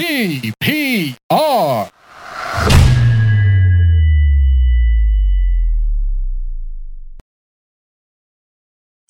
[0.00, 1.16] TPR.
[1.28, 1.90] Hi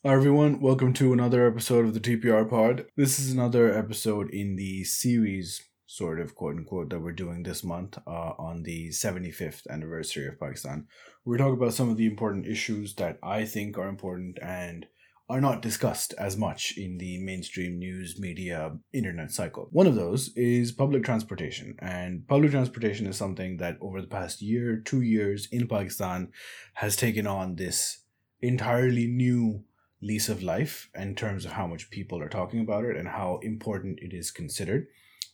[0.05, 2.87] everyone, welcome to another episode of the TPR Pod.
[2.97, 7.63] This is another episode in the series, sort of quote unquote, that we're doing this
[7.63, 10.89] month uh, on the 75th anniversary of Pakistan.
[11.25, 14.87] We're talking about some of the important issues that I think are important and
[15.31, 19.69] are not discussed as much in the mainstream news, media, internet cycle.
[19.71, 21.77] One of those is public transportation.
[21.79, 26.33] And public transportation is something that over the past year, two years in Pakistan
[26.75, 28.01] has taken on this
[28.43, 29.63] entirely new
[30.03, 33.39] lease of life in terms of how much people are talking about it and how
[33.45, 34.89] important it is considered.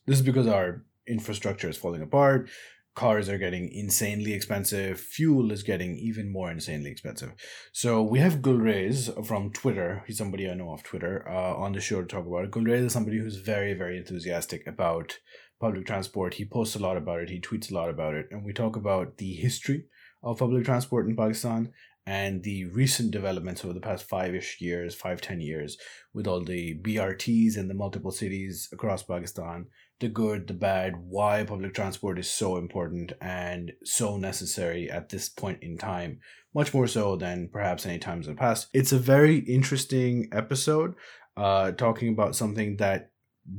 [0.05, 2.51] This is because our infrastructure is falling apart.
[2.97, 4.99] Cars are getting insanely expensive.
[4.99, 7.35] Fuel is getting even more insanely expensive.
[7.71, 10.03] So we have Gulraiz from Twitter.
[10.07, 12.51] He's somebody I know off Twitter uh, on the show to talk about it.
[12.51, 15.19] Gulraiz is somebody who's very, very enthusiastic about
[15.61, 16.35] public transport.
[16.35, 17.29] He posts a lot about it.
[17.29, 18.29] He tweets a lot about it.
[18.31, 19.85] And we talk about the history
[20.23, 21.73] of public transport in Pakistan
[22.07, 25.77] and the recent developments over the past five-ish years, five, ten years,
[26.15, 29.67] with all the BRTs and the multiple cities across Pakistan,
[30.01, 35.29] the good, the bad, why public transport is so important and so necessary at this
[35.29, 36.21] point in time,
[36.55, 38.69] much more so than perhaps any times in the past.
[38.75, 40.95] It's a very interesting episode,
[41.37, 43.11] uh, talking about something that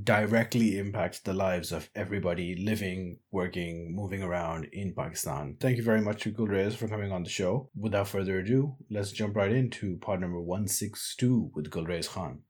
[0.04, 5.56] directly impacts the lives of everybody living, working, moving around in Pakistan.
[5.60, 7.70] Thank you very much to Gulraiz for coming on the show.
[7.76, 12.42] Without further ado, let's jump right into pod number 162 with Gulraiz Khan.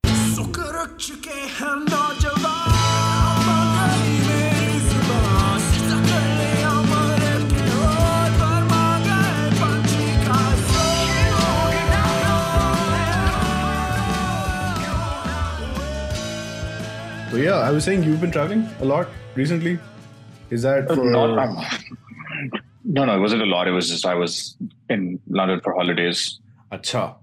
[17.58, 19.80] Yeah, I was saying you've been traveling a lot recently.
[20.50, 21.66] Is that for Not, um,
[22.84, 23.68] no, no, it wasn't a lot.
[23.68, 24.56] It was just I was
[24.90, 26.40] in London for holidays.
[26.72, 27.16] Acha.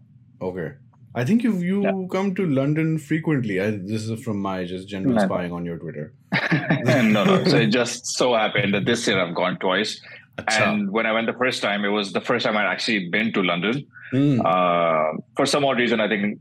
[0.43, 0.73] Okay.
[1.15, 1.93] I think you you Yeah.
[2.11, 3.61] come to London frequently.
[3.61, 5.25] I, this is from my just general No.
[5.25, 6.13] spying on your Twitter.
[6.85, 7.45] no, no.
[7.45, 10.01] So it just so happened that this year I've gone twice.
[10.39, 10.67] Acha.
[10.67, 13.33] And when I went the first time, it was the first time I'd actually been
[13.35, 13.87] to London.
[14.11, 14.41] Hmm.
[14.45, 16.41] Uh, for some odd reason, I think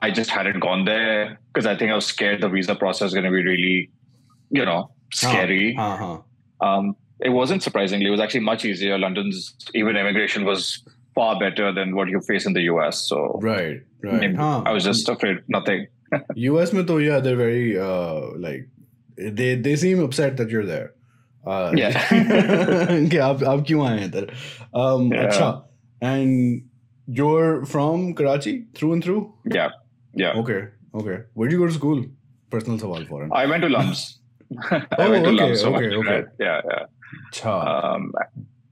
[0.00, 3.14] I just hadn't gone there because I think I was scared the visa process was
[3.14, 3.90] going to be really,
[4.50, 5.76] you know, scary.
[5.78, 6.18] Uh-huh.
[6.60, 8.06] Um, it wasn't surprisingly.
[8.06, 8.98] It was actually much easier.
[8.98, 10.82] London's even immigration was
[11.14, 13.06] far better than what you face in the US.
[13.08, 14.20] So Right, right.
[14.20, 14.62] maybe Huh.
[14.66, 15.86] I was just afraid nothing.
[16.36, 18.68] US में तो yeah, they're very uh like
[19.38, 20.90] they they seem upset that you're there.
[21.46, 21.92] Uh, Yeah.
[23.12, 24.28] कि आप आप क्यों आए हैं इधर?
[24.82, 25.26] Um, Yeah.
[25.26, 25.48] अच्छा.
[26.00, 26.62] And
[27.20, 29.22] you're from Karachi through and through?
[29.44, 29.70] Yeah.
[30.22, 30.32] Yeah.
[30.42, 30.60] Okay,
[31.02, 31.18] okay.
[31.34, 32.02] Where'd you go to school?
[32.54, 33.32] Personal सवाल for him.
[33.32, 34.00] I went to Lums.
[34.70, 35.60] I Oh, went to okay, Lums.
[35.62, 36.16] so okay, much, okay.
[36.16, 36.26] right?
[36.38, 36.82] Yeah, yeah.
[37.28, 37.54] अच्छा.
[37.76, 38.12] Um,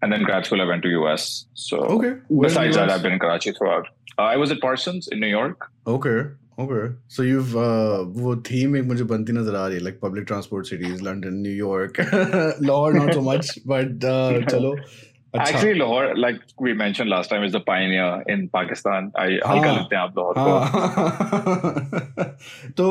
[0.02, 1.24] and then grad school, I went to US.
[1.54, 2.10] So okay.
[2.28, 2.96] Where in besides that, US?
[2.96, 3.88] I've been in Karachi throughout.
[4.18, 5.66] Uh, I was at Parsons in New York.
[5.86, 6.16] Okay,
[6.66, 6.82] okay.
[7.16, 10.66] So you've uh, वो theme एक मुझे बनती नजर आ रही है like public transport
[10.72, 12.00] cities, London, New York,
[12.70, 14.74] Lahore not so much, but uh, चलो.
[15.34, 15.44] अच्छा.
[15.48, 19.10] Actually, Lahore, like we mentioned last time, is the pioneer in Pakistan.
[19.24, 19.76] I हल्का हाँ.
[19.76, 20.58] लेते हैं आप Lahore को.
[20.60, 22.36] हाँ.
[22.80, 22.88] तो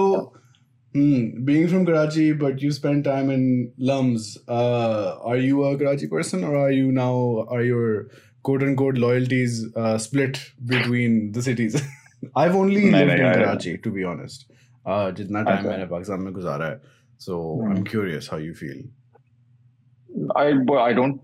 [0.96, 4.38] hmm, being from Karachi, but you spent time in Lums.
[4.47, 8.08] Uh, are you a Karachi person, or are you now are your
[8.44, 11.81] quote unquote loyalties uh, split between the cities?
[12.36, 14.46] I've only नहीं, lived नहीं, in I- Karachi, to be honest.
[14.86, 15.70] Uh, जितना time अच्छा.
[15.70, 16.80] मैंने पाकिस्तान में गुजारा है.
[17.18, 17.72] So Hmm.
[17.72, 18.78] I'm curious how you feel.
[20.36, 21.20] I well, I don't.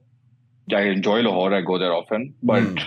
[0.74, 1.54] I enjoy Lahore.
[1.54, 2.78] I go there often, but Hmm.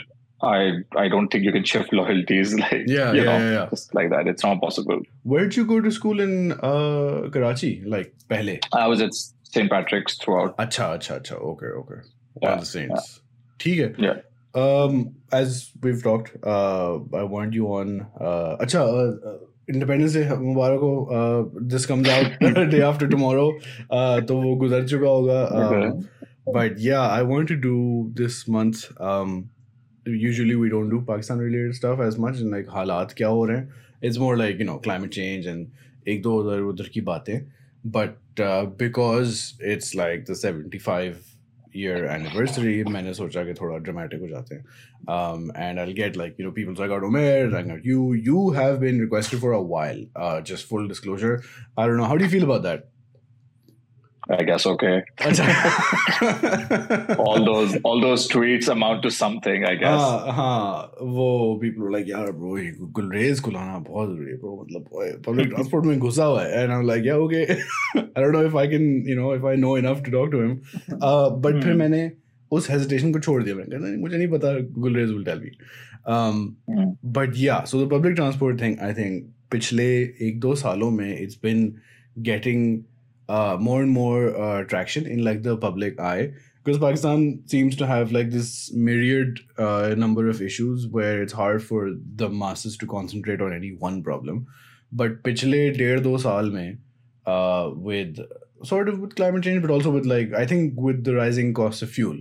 [0.49, 0.59] I
[1.03, 3.67] I don't think you can shift loyalties like Yeah, you yeah, know yeah, yeah.
[3.71, 4.29] just like that.
[4.33, 5.01] It's not possible.
[5.35, 7.71] Where did you go to school in uh, Karachi?
[7.95, 8.59] Like पहले?
[8.83, 9.19] I was at
[9.55, 9.71] St.
[9.73, 10.55] Patrick's throughout.
[10.67, 12.01] अच्छा अच्छा अच्छा okay okay
[12.43, 13.09] Yeah, All the saints
[13.61, 14.19] ठीक है Yeah.
[14.65, 15.01] um
[15.39, 16.93] as we've talked uh
[17.23, 17.91] I want you on
[18.29, 19.39] uh अच्छा uh, uh,
[19.75, 21.41] Independence Day मुबारक हो uh,
[21.75, 22.39] this comes out
[22.77, 23.49] day after tomorrow
[23.91, 26.07] uh तो वो गुजर चुका होगा um,
[26.47, 29.51] but yeah I want to do this month um
[30.05, 33.57] usually we don't do Pakistan related stuff as much and like हालात क्या हो रहे
[33.57, 33.69] हैं
[34.03, 35.67] it's more like you know climate change and
[36.09, 37.39] एक दो उधर उधर की बातें
[37.85, 41.19] but uh, because it's like the 75
[41.73, 44.65] year anniversary मैंने सोचा कि थोड़ा dramatic हो जाते हैं
[45.17, 48.51] um, and I'll get like you know people like out Omer I got you you
[48.59, 51.35] have been requested for a while uh, just full disclosure
[51.77, 52.89] I don't know how do you feel about that
[54.31, 55.05] I guess okay.
[57.19, 60.01] all those all those tweets amount to something, I guess.
[60.01, 61.29] हाँ हाँ वो
[61.63, 65.49] people were like यार bro ये गुलरेज को लाना बहुत जरूरी है bro मतलब public
[65.55, 67.57] transport में घुसा हुआ है and I'm like yeah okay
[67.97, 70.43] I don't know if I can you know if I know enough to talk to
[70.45, 70.53] him
[71.01, 72.03] uh, but फिर मैंने
[72.53, 75.55] उस hesitation को छोड़ दिया मैंने कहा मुझे नहीं पता Gulrez will tell me
[76.19, 76.45] um,
[77.19, 79.91] but yeah so the public transport thing I think पिछले
[80.29, 81.67] एक दो सालों में it's been
[82.31, 82.65] getting
[83.29, 86.33] uh, more and more uh, traction in like the public eye
[86.65, 91.63] because Pakistan seems to have like this myriad uh, number of issues where it's hard
[91.63, 94.47] for the masses to concentrate on any one problem.
[94.93, 96.79] But पिछले डेढ़ दो साल में
[97.27, 98.21] uh, with
[98.65, 101.83] sort of with climate change, but also with like I think with the rising cost
[101.83, 102.19] of fuel,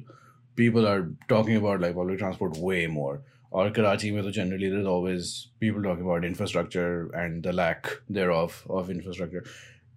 [0.56, 3.22] people are talking about like public transport way more.
[3.50, 8.64] Or Karachi mein to generally there's always people talking about infrastructure and the lack thereof
[8.70, 9.44] of infrastructure.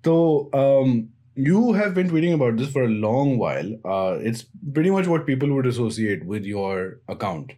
[0.04, 3.72] So um, you have been tweeting about this for a long while.
[3.84, 7.52] Uh, it's pretty much what people would associate with your account.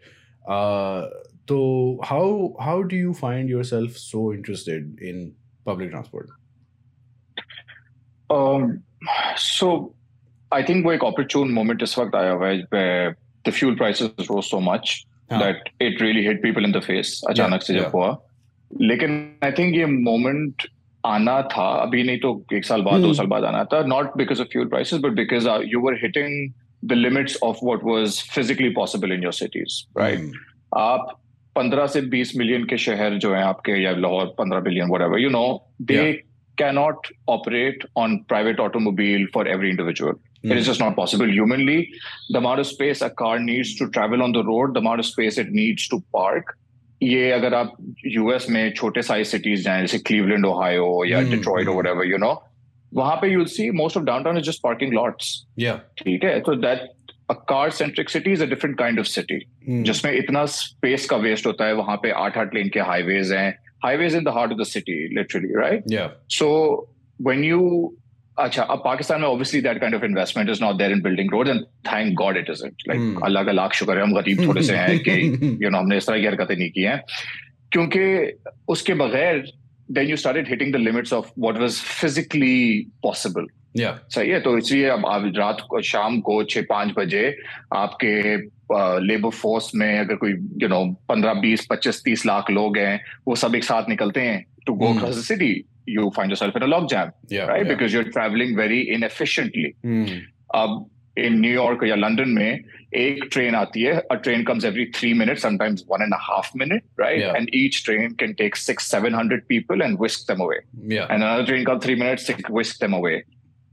[0.46, 1.06] Uh,
[1.48, 5.34] so how how do you find yourself so interested in
[5.64, 6.28] public transport?
[8.30, 8.82] Um,
[9.36, 9.94] so
[10.52, 14.28] I think वो एक opportune moment इस वक्त आया हुआ है where the fuel prices
[14.30, 15.40] rose so much हाँ.
[15.40, 17.92] that it really hit people in the face अचानक yeah, से जब yeah.
[17.94, 18.18] हुआ
[18.80, 20.66] लेकिन I think ये moment
[21.07, 24.17] आना था अभी नहीं तो एक साल बाद दो हम्म। साल बाद आना था not
[24.17, 26.51] because of fuel prices but because you were hitting
[26.83, 30.31] the limits of what was physically possible in your cities right
[30.77, 31.17] आप
[31.55, 35.29] पंद्रह से बीस मिलियन के शहर जो है आपके या लाहौर पंद्रह billion what you
[35.29, 35.45] know
[35.91, 36.11] they
[36.57, 40.67] cannot operate on private automobile for every individual It is hmm.
[40.67, 41.27] just not possible.
[41.27, 41.91] Humanly.
[42.29, 45.05] The amount of space a car needs to travel on the road, the amount of
[45.05, 46.57] space it needs to park,
[47.01, 51.73] ये अगर आप US में छोटे size cities जाएँ जैसे Cleveland Ohio या Detroit और
[51.73, 52.31] whatever you know
[52.91, 55.45] वहाँ पे you see most of downtown is just parking lots
[55.97, 56.39] ठीक है?
[56.39, 56.89] तो that
[57.29, 59.39] a car centric city is a different kind of city
[59.83, 63.49] जिसमें इतना स्पेस का वेस्ट होता है वहाँ पे आठ आठ लेन के हाईवेज हैं.
[63.85, 65.83] Highways in the heart of the city literally right
[66.31, 66.47] so
[67.19, 67.61] when you
[68.37, 71.47] अच्छा अब पाकिस्तान में obviously that kind of investment is not there in building road
[71.47, 74.63] and thank God it is it like Allah का लाख शुक्र है हम गरीब थोड़े
[74.63, 77.01] से हैं कि यू नो हमने इस तरह की हरकतें नहीं की हैं।
[77.71, 78.33] क्योंकि
[78.67, 79.43] उसके बगैर
[79.91, 83.47] then you started hitting the limits of what was physically possible
[84.09, 87.23] सही है तो इसलिए अब आप रात को शाम को छः पाँच बजे
[87.75, 88.35] आपके
[89.07, 90.31] लेबर फोर्स में अगर कोई
[90.61, 94.43] यू नो पंद्रह बीस पच्चीस तीस लाख लोग हैं वो सब एक साथ निकलते हैं
[94.65, 95.53] to go the city
[95.86, 97.66] you find yourself in a logjam, yeah, right?
[97.66, 97.72] Yeah.
[97.74, 99.76] Because you're traveling very inefficiently.
[99.84, 100.24] Mm.
[100.52, 100.80] Uh,
[101.16, 102.64] in New York or London में
[102.94, 106.54] एक train आती है a train comes every three minutes sometimes one and a half
[106.54, 107.34] minute right yeah.
[107.34, 111.22] and each train can take six seven hundred people and whisk them away yeah and
[111.22, 113.24] another train comes three minutes whisk them away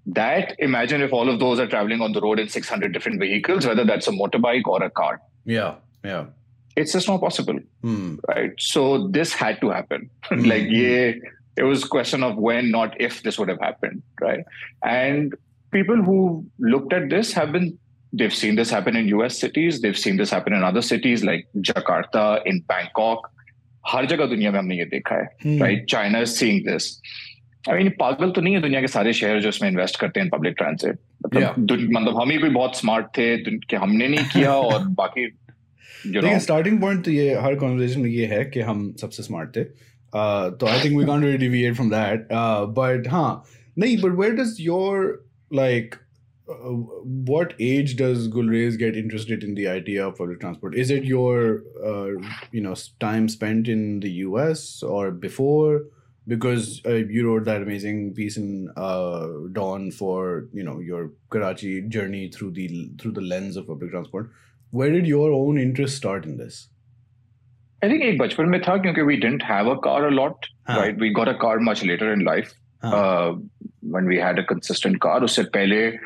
[0.06, 3.66] that imagine if all of those are traveling on the road in 600 different vehicles
[3.66, 6.26] whether that's a motorbike or a car yeah yeah
[6.76, 8.18] it's just not possible mm.
[8.30, 10.48] right so this had to happen mm.
[10.48, 11.12] like yeah
[11.58, 14.44] it was a question of when, not if this would have happened, right?
[14.84, 15.36] And
[15.74, 17.78] people who looked at this have been
[18.14, 21.48] they've seen this happen in US cities, they've seen this happen in other cities like
[21.58, 23.30] Jakarta, in Bangkok.
[23.84, 26.88] हर जगह दुनिया में हमने ये देखा है right China is seeing this
[27.70, 30.30] I mean पागल तो नहीं है दुनिया के सारे शहर जो इसमें इन्वेस्ट करते हैं
[30.30, 35.28] पब्लिक ट्रांसिट मतलब हम ही कोई बहुत स्मार्ट थे कि हमने नहीं किया और बाकी
[36.40, 39.64] स्टार्टिंग पॉइंट तो ये हर कॉन्वर्सेशन में ये है कि हम सबसे स्मार्ट थे
[40.15, 42.31] Uh, so I think we can't really deviate from that.
[42.31, 43.41] Uh, but huh,
[43.79, 45.21] nahi, but where does your
[45.51, 45.99] like
[46.49, 46.53] uh,
[47.27, 50.77] what age does Gulraiz get interested in the idea of public transport?
[50.77, 52.13] Is it your uh,
[52.53, 55.87] you know time spent in the US or before?
[56.27, 61.83] Because uh, you wrote that amazing piece in uh, Dawn for you know your Karachi
[61.83, 64.31] journey through the through the lens of public transport.
[64.71, 66.69] Where did your own interest start in this?
[67.85, 70.77] I think एक बचपन में था क्योंकि we didn't have a car a lot, हाँ.
[70.79, 71.01] right?
[71.05, 72.53] We got a car much later in life
[72.85, 72.93] हाँ.
[72.93, 73.35] uh,
[73.97, 75.21] when we had a consistent car.
[75.21, 75.99] उससे पहले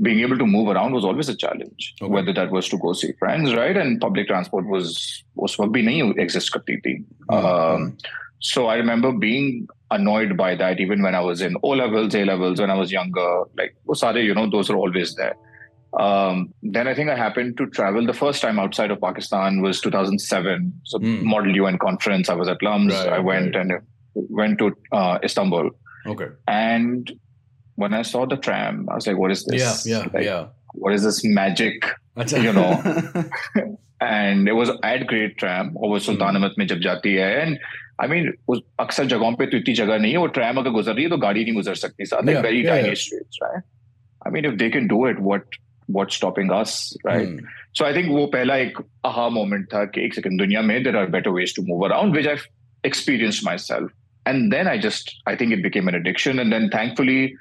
[0.00, 2.10] being able to move around was always a challenge, okay.
[2.12, 3.76] whether that was to go see friends, right?
[3.76, 4.94] And public transport was
[5.38, 6.94] उस वक्त भी नहीं exist करती थी.
[7.30, 7.96] Um,
[8.40, 12.24] so I remember being annoyed by that even when I was in O levels, A
[12.24, 13.28] levels, when I was younger.
[13.58, 15.34] Like वो सारे, you know, those are always there.
[15.99, 18.05] Um, then I think I happened to travel.
[18.05, 20.73] The first time outside of Pakistan was 2007.
[20.83, 21.21] So mm.
[21.21, 22.29] Model UN conference.
[22.29, 22.93] I was at LUMS.
[22.93, 23.61] Right, I went right.
[23.61, 23.81] and
[24.15, 25.69] went to uh, Istanbul.
[26.07, 26.29] Okay.
[26.47, 27.11] And
[27.75, 29.85] when I saw the tram, I was like, "What is this?
[29.85, 30.47] Yeah, yeah, like, yeah.
[30.73, 31.85] What is this magic?
[32.27, 32.81] you know."
[34.01, 35.73] and it was at Great Tram.
[35.75, 37.59] वो सुल्तानमत में जब जाती है and
[37.99, 40.93] I mean उस अक्सर जगहों पे तो इतनी जगह नहीं है वो ट्रैम अगर गुजर
[40.93, 43.63] रही है तो गाड़ी नहीं गुजर सकती साथ very tiny streets right
[44.25, 45.43] I mean, if they can do it, what
[45.87, 47.27] what's stopping us, right?
[47.27, 47.39] Hmm.
[47.73, 50.97] So I think वो पहला एक aha moment था कि एक second दुनिया में there
[50.97, 52.47] are better ways to move around, which I've
[52.83, 53.91] experienced myself.
[54.25, 56.39] And then I just I think it became an addiction.
[56.39, 57.35] And then thankfully,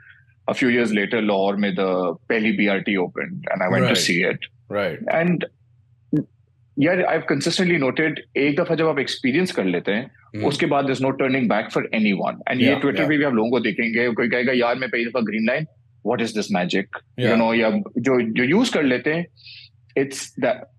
[0.48, 3.94] a few years later, Lahore made the Pehli BRT opened, and I went right.
[3.94, 4.38] to see it.
[4.68, 4.98] Right.
[5.10, 5.46] And
[6.76, 10.44] yeah, I've consistently noted एक दफा जब आप experience कर लेते हैं mm.
[10.48, 12.40] उसके बाद there's no turning back for anyone.
[12.46, 13.08] And yeah, ये ट्विटर yeah.
[13.08, 15.66] पे भी आप लोगों को देखेंगे कोई कहेगा यार मैं पहली दफा green line
[16.06, 17.30] what is this magic yeah.
[17.30, 17.70] you know या
[18.06, 19.26] जो जो यूज कर लेते हैं
[20.02, 20.70] it's that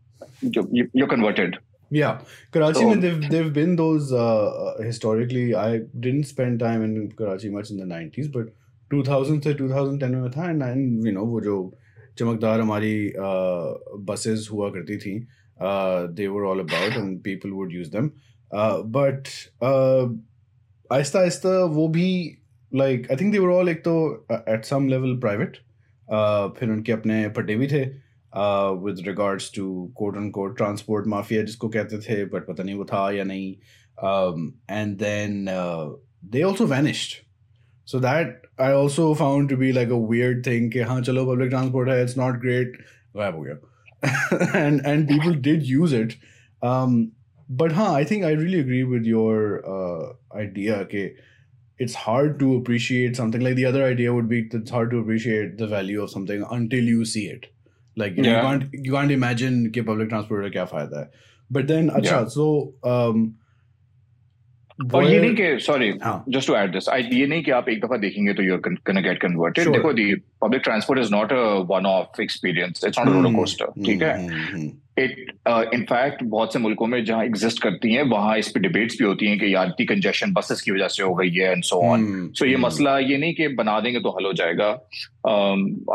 [1.00, 1.58] you're converted
[1.92, 2.20] yeah
[2.52, 7.72] karachi so, they've, they've been those uh, historically i didn't spend time in karachi much
[7.72, 8.52] in the 90s but
[8.94, 11.56] 2000 से 2010 में था and you know वो जो
[12.18, 13.14] चमकदार हमारी
[14.10, 15.16] बसेस uh, हुआ करती थी
[16.18, 18.10] दे were all about and people would use them
[18.98, 19.28] but
[20.94, 22.10] आहिस्ता आहिस्ता वो भी
[22.76, 25.58] like I think they were all एक तो एट सम लेवल प्राइवेट
[26.60, 27.86] फिर उनके अपने पट्टे भी थे
[28.86, 32.86] with regards to quote end quote transport mafia जिसको कहते थे बट पता नहीं वो
[32.86, 33.56] था या नहीं
[34.72, 35.46] and then
[36.26, 37.24] they also vanished
[37.94, 38.26] so that
[38.60, 40.72] I also found to be like a weird thing.
[40.72, 42.78] कि हाँ चलो public transport है, it's not great.
[43.18, 43.56] गायब हो गया.
[44.66, 46.16] and and people did use it.
[46.68, 46.96] Um,
[47.52, 49.38] but huh, I think I really agree with your
[49.74, 50.06] uh,
[50.42, 50.78] idea.
[50.86, 51.08] Okay,
[51.79, 53.41] it's hard to appreciate something.
[53.41, 56.85] Like the other idea would be it's hard to appreciate the value of something until
[56.85, 57.47] you see it.
[57.97, 61.07] Like you, know, you can't you can't imagine ke public transport ka hai
[61.51, 62.29] but then acha yeah.
[62.29, 63.37] so um
[64.95, 65.93] और ये नहीं कि sorry
[66.29, 69.03] just to add this I ये नहीं कि आप एक दफ़ा देखेंगे तो यूर कैन
[69.03, 73.13] गेट कन्वर्टेड देखो the public transport is not a one off experience it's not a
[73.13, 74.15] roller coaster ठीक है?
[74.99, 75.19] इट
[75.75, 79.05] इनफैक्ट uh, बहुत से मुल्कों में जहाँ एग्जिस्ट करती हैं वहाँ इस पे डिबेट्स भी
[79.05, 81.81] होती हैं कि यार इतनी कंजेशन बसेस की वजह से हो गई है एंड सो
[81.91, 84.71] ऑन सो ये मसला ये नहीं कि बना देंगे तो हल हो जाएगा.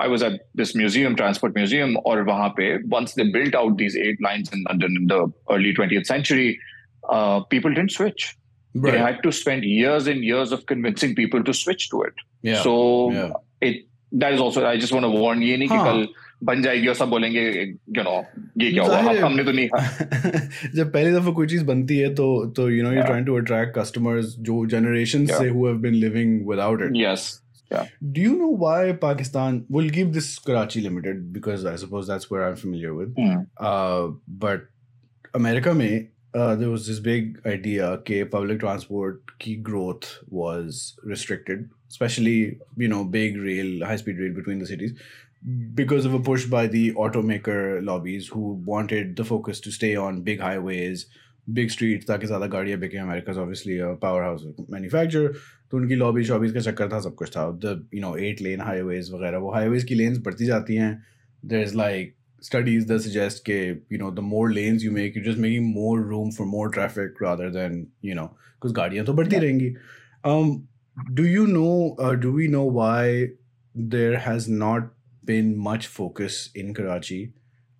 [0.02, 3.96] I was at this museum transport museum और वहाँ पे once they built out these
[3.96, 6.56] eight lines in London in the early 20th century
[7.12, 8.34] people didn't switch
[8.75, 8.93] right.
[8.93, 12.15] they had to spend years and years of convincing people to switch to it.
[12.43, 12.63] Yeah.
[12.63, 13.33] So yeah.
[13.61, 16.09] it that is also I just want to warn ये नहीं कि कल
[16.45, 17.41] बन जाएगी और सब बोलेंगे
[17.97, 18.17] you know
[18.63, 19.69] ये क्या हुआ हम हमने तो नहीं
[20.75, 23.75] जब पहली दफा कोई चीज बनती है तो तो you know you trying to attract
[23.79, 27.29] customers जो जनरेशन से who have been living without it yes
[27.71, 27.89] Yeah.
[28.13, 29.57] Do you know why Pakistan?
[29.75, 33.11] We'll give this Karachi Limited because I suppose that's where I'm familiar with.
[33.25, 33.43] Mm.
[33.71, 34.07] Uh,
[34.45, 34.63] but
[35.41, 35.91] America may
[36.35, 42.89] uh, there was this big idea that public transport key growth was restricted, especially you
[42.89, 44.93] know big rail, high speed rail between the cities,
[45.75, 50.23] because of a push by the automaker lobbies who wanted the focus to stay on
[50.23, 51.07] big highways,
[51.53, 55.33] big streets ताकि ज़्यादा गाड़ियाँ बिके America's obviously a powerhouse manufacturer
[55.71, 58.61] तो उनकी lobby शॉबीज का चक्कर था सब कुछ था the you know eight lane
[58.61, 60.93] highways वगैरह वो हाईवेज की लेन्स बढ़ती जाती हैं
[61.47, 65.24] there is like studies that suggest that you know the more lanes you make you're
[65.24, 69.40] just making more room for more traffic rather than you know because gaadiyan to badti
[69.44, 69.70] rahengi
[70.32, 70.52] um
[71.20, 73.30] do you know uh, do we know why
[73.94, 74.90] there has not
[75.32, 77.22] been much focus in karachi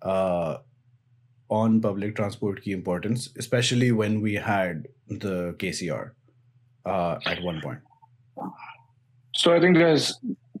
[0.02, 0.56] uh,
[1.58, 4.88] on public transport key importance especially when we had
[5.26, 6.10] the kcr
[6.86, 7.80] uh, at one point?
[9.42, 10.08] So i think there's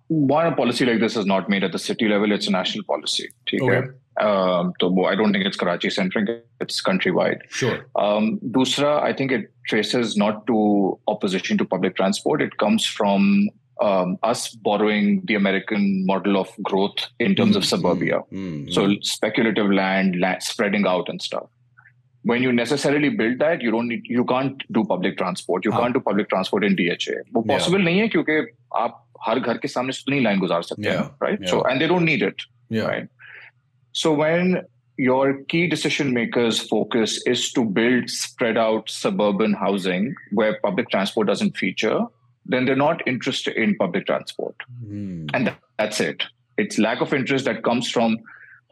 [0.07, 2.83] why a policy like this is not made at the city level, it's a national
[2.85, 3.29] policy.
[3.61, 3.87] Okay.
[4.19, 7.41] Um, so I don't think it's Karachi centric, it's countrywide.
[7.49, 7.85] Sure.
[7.95, 13.49] Um, Dusra, I think it traces not to opposition to public transport, it comes from
[13.81, 17.57] um, us borrowing the American model of growth in terms mm-hmm.
[17.59, 18.19] of suburbia.
[18.31, 18.71] Mm-hmm.
[18.71, 21.47] So speculative land, land, spreading out and stuff.
[22.23, 25.63] When you necessarily build that, you don't need, you can't do public transport.
[25.63, 25.79] You ah.
[25.79, 27.23] can't do public transport in DHA.
[27.33, 27.85] वो possible yeah.
[27.85, 28.35] नहीं है क्योंकि
[28.75, 32.01] आप हर घर के सामने सुतनी line गुजार सकते हैं right so and they don't
[32.01, 32.43] need it
[32.73, 33.09] right
[34.03, 34.61] so when
[34.99, 41.27] your key decision makers focus is to build spread out suburban housing where public transport
[41.27, 41.99] doesn't feature
[42.45, 45.29] then they're not interested in public transport mm.
[45.33, 46.25] and that's it
[46.57, 48.17] it's lack of interest that comes from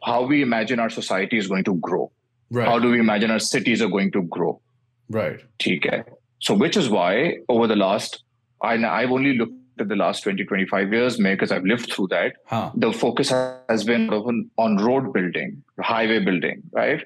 [0.04, 2.10] how we imagine our society is going to grow
[2.50, 2.68] right.
[2.68, 4.60] how do we imagine our cities are going to grow
[5.08, 6.02] right okay
[6.40, 8.22] so which is why over the last
[8.60, 12.36] I, i've only looked to the last 20, 25 years, because I've lived through that,
[12.46, 12.70] huh.
[12.74, 17.04] the focus has been on, on road building, highway building, right?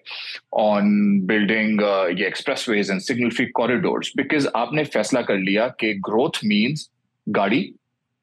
[0.53, 4.13] On building uh, expressways and signal free corridors.
[4.17, 6.89] Because आपने फैसला कर लिया कि growth means
[7.29, 7.75] गाड़ी,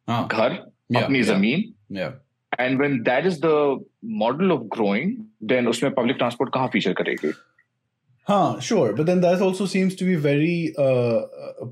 [0.10, 0.28] huh.
[0.28, 0.58] घर,
[0.90, 1.34] yeah, अपनी yeah.
[1.34, 1.74] जमीन.
[1.90, 2.12] Yeah.
[2.58, 7.34] And when that is the model of growing, then उसमें public transport कहाँ feature करेगी?
[8.28, 8.94] Huh, sure.
[8.94, 11.22] But then that also seems to be very, uh,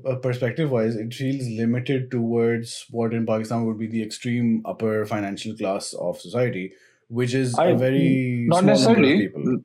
[0.06, 5.06] uh, perspective wise, it feels limited towards what in Pakistan would be the extreme upper
[5.06, 6.64] financial class of society,
[7.20, 8.08] which is I- a very
[8.48, 9.16] not small number of necessarily.
[9.28, 9.56] people.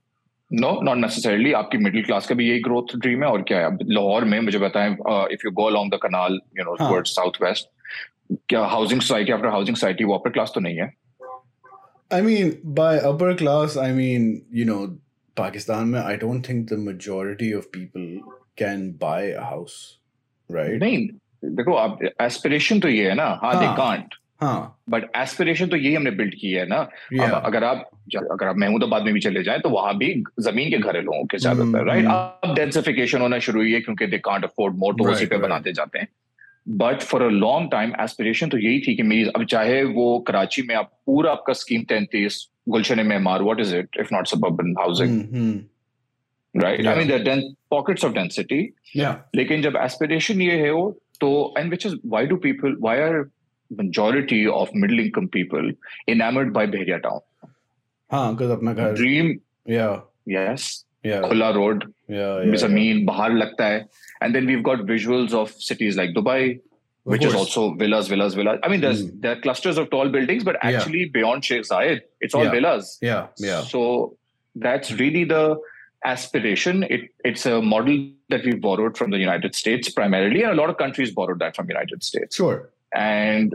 [0.51, 3.65] No not necessarily आपकी middle class का भी यही growth dream है और क्या है
[3.65, 4.87] अब लाहौर में मुझे बताएं
[5.33, 6.87] if you go along the canal you no हाँ.
[6.89, 7.67] टुवर्ड्स साउथ वेस्ट
[8.49, 10.91] क्या housing society after housing society वो अपर क्लास तो नहीं है
[12.11, 14.25] I mean, by upper class, I mean,
[14.59, 14.81] you know,
[15.38, 18.06] Pakistan, mein, I don't think the majority of people
[18.56, 19.76] can buy a house,
[20.50, 20.78] right?
[20.82, 21.08] नहीं
[21.56, 23.66] देखो आप aspiration तो ये है ना हाँ दे.
[23.76, 24.14] कांट.
[24.90, 27.32] बट एस्पिरेशन तो यही हमने बिल्ड की है ना अब Yeah.
[27.46, 27.88] अगर आप
[28.32, 31.24] अगर आप महमूदाबाद में भी चले जाएँ तो वहाँ भी ज़मीन के घर है लोगों
[31.26, 34.76] के ज़्यादातर हम्म, राइट हम्म। अब डेंसिफिकेशन होना शुरू हुई है क्योंकि दे कांट अफोर्ड
[34.78, 35.48] मोर तो उसी पे right.
[35.48, 36.08] बनाते जाते हैं
[36.78, 40.62] but for a long time aspiration तो यही थी कि मेरी अब चाहे वो कराची
[40.68, 45.28] में आप पूरा आपका स्कीम तैंतीस Gulshan MMR, what is it if not suburban housing?
[45.28, 46.60] Mm-hmm.
[46.60, 46.80] Right?
[46.80, 46.92] Yeah.
[46.92, 48.74] I mean, there are den- pockets of density.
[48.92, 49.18] Yeah.
[49.36, 53.30] Lekin jab aspiration ye hai ho, to, and which is why do people, why are
[53.70, 55.70] majority of middle income people
[56.08, 57.20] enamored by Bahria Town?
[58.10, 63.86] because of my dream yeah yes yeah या road yeah, या जमीन बाहर लगता है
[64.22, 66.58] and then we've got visuals of cities like dubai
[67.07, 67.57] which is course.
[67.57, 68.59] also villas, villas, villas.
[68.63, 69.21] I mean, there's Mm.
[69.21, 70.69] there are clusters of tall buildings, but Yeah.
[70.69, 72.51] actually beyond Sheikh Zayed, it's all Yeah.
[72.51, 72.97] villas.
[73.01, 73.27] Yeah.
[73.37, 73.61] Yeah.
[73.61, 73.81] So
[74.67, 75.57] that's really the
[76.05, 76.83] aspiration.
[76.83, 77.97] It it's a model
[78.29, 81.55] that we've borrowed from the United States primarily, and a lot of countries borrowed that
[81.55, 82.35] from United States.
[82.43, 82.69] Sure.
[83.01, 83.53] and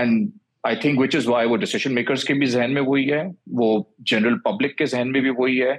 [0.00, 0.32] and
[0.68, 3.20] I think which is why वो decision makers के भी जहन में वही है
[3.60, 3.68] वो
[4.12, 5.76] general public के जहन में भी वही है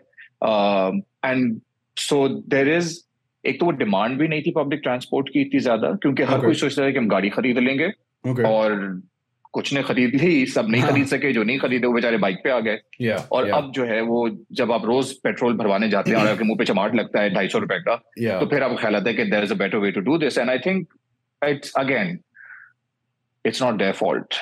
[0.52, 1.02] um,
[1.32, 1.60] and
[2.04, 2.20] so
[2.54, 3.04] there is
[3.47, 6.45] एक तो वो डिमांड भी नहीं थी पब्लिक ट्रांसपोर्ट की इतनी ज़्यादा क्योंकि हर Okay.
[6.45, 7.91] कोई सोचता है कि हम गाड़ी खरीद लेंगे
[8.25, 8.45] Okay.
[8.47, 8.75] और
[9.55, 10.91] कुछ ने खरीद ली सब नहीं हाँ.
[10.91, 13.23] खरीद सके जो नहीं खरीदे वो बेचारे बाइक पे आ गए Yeah.
[13.33, 13.57] और yeah.
[13.57, 14.19] अब जो है वो
[14.53, 17.49] जब आप रोज पेट्रोल भरवाने जाते हैं और आपके मुँह पे चमाट लगता है ढाई
[17.49, 18.41] सौ रुपए का Yeah.
[18.41, 20.39] तो फिर आपको ख्याल आता है कि there is a better way to do this
[20.39, 20.87] and I think
[21.43, 22.19] it's again
[23.45, 24.35] it's not their fault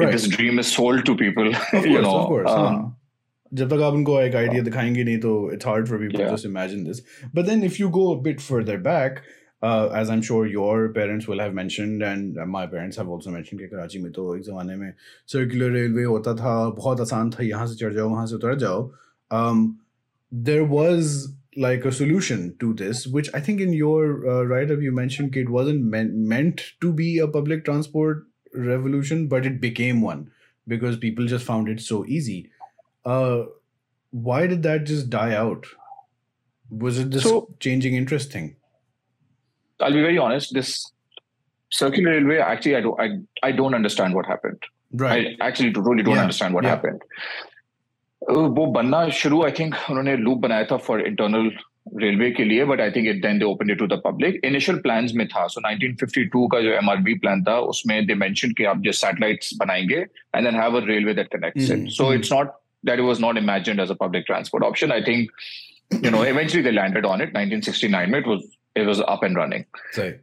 [0.00, 1.52] this dream is sold to people
[1.86, 2.12] you know.
[3.53, 6.29] जब तक आप उनको एक आइडिया दिखाएंगे नहीं तो it's hard for people Yeah.
[6.29, 7.01] to just imagine this.
[7.33, 9.21] But then if you go a bit further back,
[9.67, 13.61] uh, as I'm sure your parents will have mentioned and my parents have also mentioned
[13.61, 14.91] कि कराची में तो एक ज़माने में
[15.35, 18.83] circular railway होता था बहुत आसान था यहाँ से चढ़ जाओ वहाँ से उतर जाओ
[19.39, 19.63] um,
[20.49, 21.15] there was
[21.65, 24.01] like a solution to this which I think in your
[24.33, 29.25] uh, write-up you mentioned कि it wasn't meant, meant to be a public transport revolution
[29.33, 30.27] but it became one
[30.75, 32.37] because people just found it so easy
[33.05, 33.37] uh
[34.13, 35.67] why did that just die out
[36.83, 38.47] was it this So- changing interest thing
[39.79, 40.71] I'll be very honest this
[41.71, 43.07] circular railway actually I don't I,
[43.49, 46.75] I don't understand what happened right I actually really don't Yeah, understand what yeah.
[46.77, 47.01] happened
[48.21, 51.49] Uh, वो बनना शुरू I think उन्होंने loop बनाया था for internal
[52.03, 54.77] railway के लिए but I think it then they open it to the public initial
[54.87, 58.79] plans में था सो 1952 का जो एमआरबी प्लान था उसमें दे मेंशन कि आप
[58.87, 62.15] जो सैटेलाइट्स बनाएंगे and then have a railway that connects Mhm, it so mhm.
[62.15, 62.51] It's not
[62.84, 64.92] that it was not imagined as a public transport option.
[64.92, 65.30] I think,
[66.00, 67.32] you know, eventually they landed on it.
[67.34, 69.66] 1969, it was it was up and running.
[69.92, 70.14] So,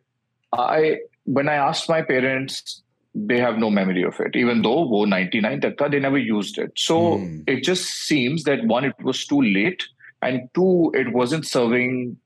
[0.53, 2.81] I when I asked my parents,
[3.13, 4.35] they have no memory of it.
[4.35, 6.71] Even though wo 99 they never used it.
[6.75, 7.43] So mm.
[7.47, 9.83] it just seems that one, it was too late,
[10.21, 12.17] and two, it wasn't serving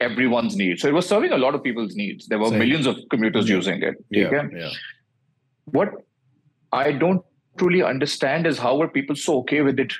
[0.00, 0.82] everyone's needs.
[0.82, 2.26] So it was serving a lot of people's needs.
[2.26, 3.56] There were millions of commuters yeah.
[3.56, 3.94] using it.
[4.10, 4.70] Yeah, yeah.
[5.66, 5.92] What
[6.72, 7.24] I don't
[7.57, 9.93] truly understand is how were people so okay with it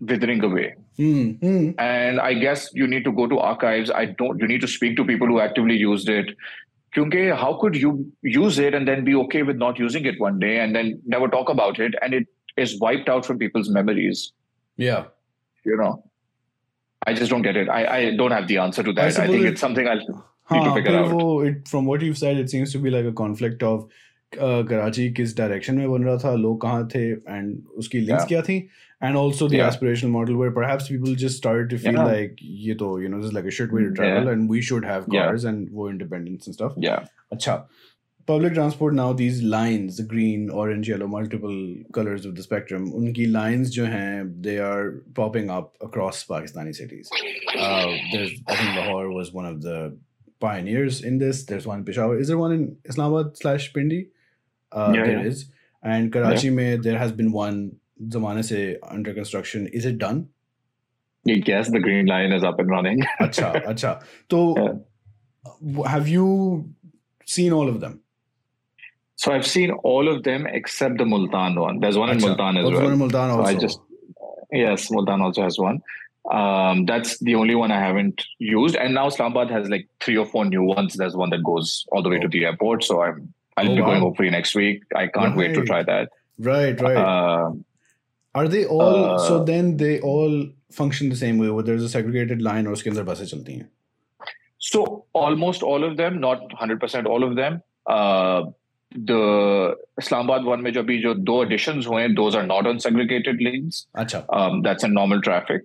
[0.00, 0.74] withering away?
[0.96, 1.70] Hmm, hmm.
[1.78, 3.90] and I guess you need to go to archives.
[3.90, 4.38] I don't.
[4.40, 6.30] You need to speak to people who actively used it.
[6.94, 10.38] Kyunki, how could you use it and then be okay with not using it one
[10.38, 14.32] day and then never talk about it and it is wiped out from people's memories?
[14.78, 15.04] yeah
[15.64, 15.90] You know,
[17.06, 17.68] I just don't get it.
[17.68, 19.04] I, I don't have the answer to that.
[19.04, 21.12] I, suppose think it- it's something I'll need to हाँ, figure फिर out.
[21.12, 23.86] वो it, from what you've said it seems to be like a conflict of uh,
[24.34, 28.28] Karachi किस direction में बन रहा था लोग कहाँ थे एंड उसकी लिंक्स Yeah.
[28.28, 28.56] क्या थी
[29.02, 29.68] and also the Yeah.
[29.72, 32.08] aspirational model where perhaps people just started to feel Yeah.
[32.12, 34.62] like ये तो you know this is like a shit way to travel and we
[34.70, 35.26] should have Yeah.
[35.30, 37.06] cars and वो independence and stuff Yeah.
[37.36, 37.56] अच्छा
[38.30, 41.58] public transport now these lines the green orange yellow multiple
[41.98, 44.16] colors of the spectrum उनकी lines जो हैं
[44.46, 44.88] they are
[45.20, 49.76] popping up across Pakistani cities uh, there's I think Lahore was one of the
[50.46, 54.00] pioneers in this there's one in Peshawar is there one in Islamabad slash Pindi
[54.71, 55.25] Uh, Yeah, there yeah.
[55.31, 55.45] is
[55.83, 57.75] and Karachi mein there has been one
[58.15, 60.29] zamane se under construction is it done
[61.23, 63.01] Yes, the green line is up and running.
[63.19, 63.89] acha acha
[64.29, 64.39] so
[65.61, 66.29] w- have you
[67.25, 67.99] seen all of them
[69.23, 71.79] So I've seen all of them except the Multan one.
[71.81, 72.83] There's one in Multan as Oh, there's well.
[72.85, 73.81] one in Multan So I also just-
[74.51, 75.77] Yes, Multan also has one.
[76.37, 78.75] Um, that's the only one I haven't used.
[78.75, 80.95] And now Islamabad has like three or four new ones.
[80.95, 82.21] There's one that goes all the way oh.
[82.25, 82.83] to the airport.
[82.83, 83.86] So I'm I'll oh, be wow.
[83.88, 84.82] going hopefully next week.
[84.94, 85.36] I can't right.
[85.36, 86.10] wait to try that.
[86.38, 86.96] Right, right.
[86.96, 87.52] Uh,
[88.34, 91.88] Are they all uh, so then they all function the same way where there's a
[91.88, 93.68] segregated line or उसके अंदर बसें चलती हैं?
[94.58, 97.62] So almost all of them, not 100% all of them.
[97.86, 98.44] Uh,
[98.90, 103.40] the Islamabad one में जो अभी जो दो additions हुए those are not on segregated
[103.40, 103.86] lanes.
[103.96, 104.24] अच्छा.
[104.30, 105.62] Um, that's in normal traffic.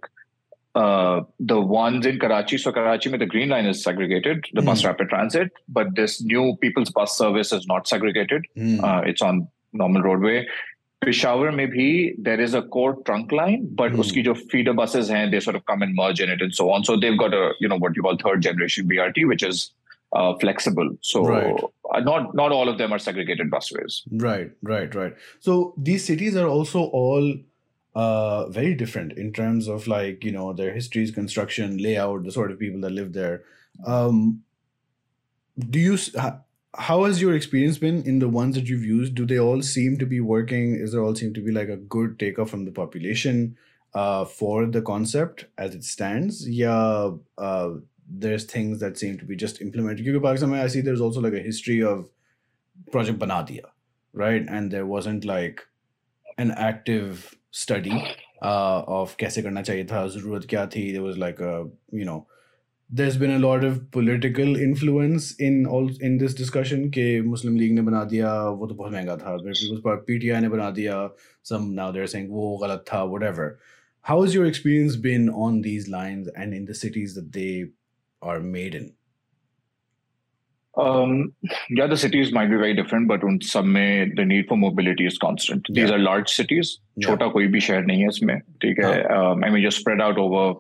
[0.77, 4.67] Uh, the ones in Karachi, so Karachi, the green line is segregated, the mm.
[4.67, 8.45] bus rapid transit, but this new people's bus service is not segregated.
[8.59, 8.85] Mm.
[8.85, 10.47] Uh, it's on normal roadway.
[11.01, 14.01] Peshawar maybe there is a core trunk line, but mm.
[14.01, 16.71] uski jo feeder buses hain, they sort of come and merge in it and so
[16.71, 16.85] on.
[16.85, 19.71] So they've got a, you know, what you call third generation BRT, which is
[20.13, 20.91] uh, flexible.
[21.01, 21.59] So right.
[21.95, 24.03] uh, not not all of them are segregated busways.
[24.13, 25.15] Right, right, right.
[25.41, 27.35] So these cities are also all
[27.97, 32.53] uh, very different in terms of like you know their histories, construction, layout, the sort
[32.53, 33.43] of people that live there.
[33.87, 34.43] Um,
[35.59, 35.97] do you
[36.79, 39.15] how has your experience been in the ones that you've used?
[39.15, 40.75] Do they all seem to be working?
[40.75, 43.57] Is there all seem to be like a good take takeoff from the population
[43.95, 46.47] uh, for the concept as it stands?
[46.47, 47.71] Yeah, uh,
[48.07, 50.05] there's things that seem to be just implemented.
[50.05, 52.11] Because Pakistan, I see there's also like a history of
[52.93, 53.71] Project Banadia,
[54.13, 54.45] right?
[54.47, 55.67] And there wasn't like
[56.37, 57.91] an active study
[58.43, 61.37] of कैसे करना चाहिए था, ज़रूरत क्या थी there was like
[61.95, 62.27] you know
[62.91, 67.57] there is been a lot of political influence in all in this discussion के Muslim
[67.57, 69.37] league ने बना दिया, वो तो बहुत महँगा था
[69.97, 71.09] पी टी आई ने बना दिया
[71.45, 73.57] सम नाउ देर सेइंग वो गलत था whatever
[74.05, 77.49] how is your experience been on these lines and in the cities that they
[78.23, 78.91] are made in
[80.78, 81.34] um,
[81.70, 85.06] yeah, the cities might be very different, but on some may the need for mobility
[85.06, 85.66] is constant.
[85.70, 86.80] These are large cities.
[86.96, 87.08] Yeah.
[87.08, 90.18] छोटा कोई भी शहर नहीं है इसमें ठीक है um, I mean just spread out
[90.18, 90.60] over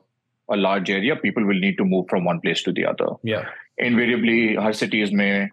[0.49, 3.49] a large area people will need to move from one place to the other yeah
[3.77, 5.49] invariably her cities may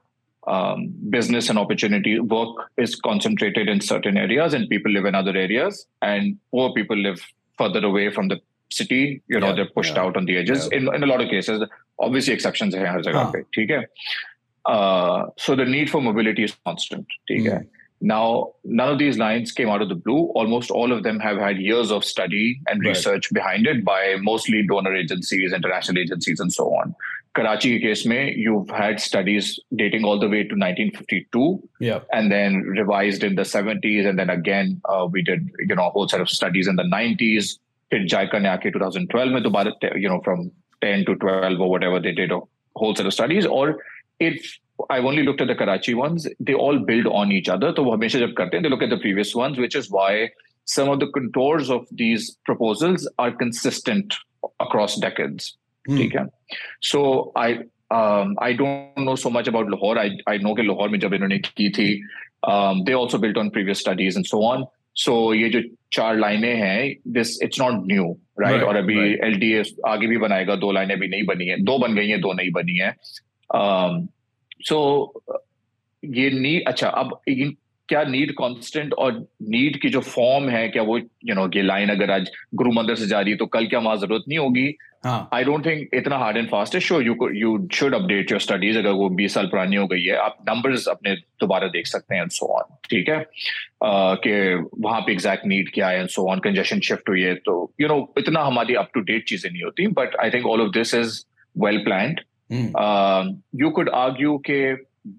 [0.46, 0.86] um,
[1.16, 5.84] business and opportunity work is concentrated in certain areas and people live in other areas
[6.02, 7.20] and poor people live
[7.58, 10.68] further away from the city you know yeah, they're pushed yeah, out on the edges
[10.70, 10.78] yeah.
[10.78, 11.62] in, in a lot of cases
[11.98, 13.84] obviously exceptions hai har jagah pe theek hai
[14.65, 17.05] Uh, so the need for mobility is constant.
[17.29, 17.67] Mm.
[18.01, 20.25] Now, none of these lines came out of the blue.
[20.35, 24.67] Almost all of them have had years of study and research behind it by mostly
[24.67, 26.93] donor agencies, international agencies, and so on.
[27.33, 32.61] Karachi case mein, you've had studies dating all the way to 1952, yeah, and then
[32.61, 36.21] revised in the 70s, and then again uh, we did you know a whole set
[36.21, 37.57] of studies in the 90s.
[37.89, 42.31] Did JICA ne 2012 mein you know from 10 to 12 or whatever they did
[42.31, 42.39] a
[42.75, 43.77] whole set of studies, or
[44.22, 44.58] if
[44.90, 47.72] I've only looked at the Karachi ones, they all build on each other.
[47.76, 50.30] So हमेशा जब करते हैं, they look at the previous ones, which is why
[50.64, 54.14] some of the contours of these proposals are consistent
[54.60, 55.56] across decades.
[55.88, 56.28] Mm.
[56.82, 57.60] So I
[57.90, 59.98] um, I don't know so much about Lahore.
[59.98, 62.00] I I know that Lahore में जब इन्होंने की थी,
[62.44, 64.66] um, they also built on previous studies and so on.
[64.94, 65.62] So ये जो
[65.92, 68.54] चार लाइनें हैं, this it's not new, right?
[68.54, 69.24] right और अभी right.
[69.34, 72.32] LDA आगे भी बनाएगा, दो लाइनें भी नहीं बनी हैं, दो बन गई हैं, दो
[72.32, 72.94] नहीं बनी हैं.
[73.54, 74.08] Um,
[74.63, 74.77] सो
[75.25, 75.39] so,
[76.03, 77.19] ये नीड अच्छा अब
[77.89, 79.13] क्या नीड कांस्टेंट और
[79.49, 82.95] नीड की जो फॉर्म है क्या वो यू नो ये लाइन अगर आज गुरु मंदिर
[82.95, 84.73] से जा रही है तो कल क्या वहाँ ज़रूरत नहीं होगी?
[85.33, 88.77] आई डोंट थिंक इतना हार्ड एंड फास्ट है। So you you should update your studies
[88.77, 92.27] अगर वो बीस साल पुरानी हो गई है। आप नंबर्स अपने दोबारा देख सकते हैं
[92.29, 93.19] सो ऑन ठीक है?
[93.19, 94.33] uh, कि
[94.81, 97.95] वहाँ पे एग्जैक्ट नीड क्या है सो ऑन कंजेशन शिफ्ट हुई है तो यू you
[97.95, 100.71] नो know, इतना हमारी अप टू डेट चीज़ें नहीं होती but I think all of
[100.77, 101.23] this is
[101.55, 102.21] well planned
[103.55, 104.73] you could argue के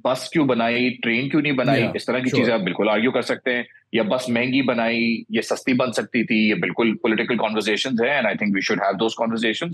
[0.04, 1.82] बस क्यों बनाई ट्रेन क्यों नहीं बनाई?
[1.82, 2.40] Yeah, इस तरह की sure.
[2.40, 6.24] चीज़ें आप बिल्कुल आर्ग्यू कर सकते हैं। या बस महँगी बनाई ये सस्ती बन सकती
[6.24, 9.72] थी ये बिल्कुल पॉलिटिकल कॉन्वर्जेशन है and I think we should have those conversation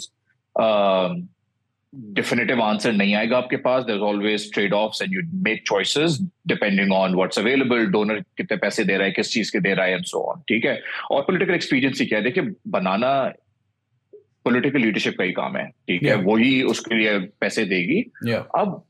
[2.65, 6.19] answer नहीं आएगा आपके पास। There's always trade offs and you make choices
[6.53, 9.87] depending on what's available donor कितने पैसे दे रहा है किस चीज़ के दे रहा
[9.87, 10.83] है एंड सो ऑन ठीक है?
[11.11, 12.25] और political एक्सपीरियंस ही क्या है?
[12.25, 13.33] देखिए बनाना
[14.46, 18.84] पॉलिटिकल लीडरशिप का ही काम है ठीक है वही उसके लिए पैसे देगी अब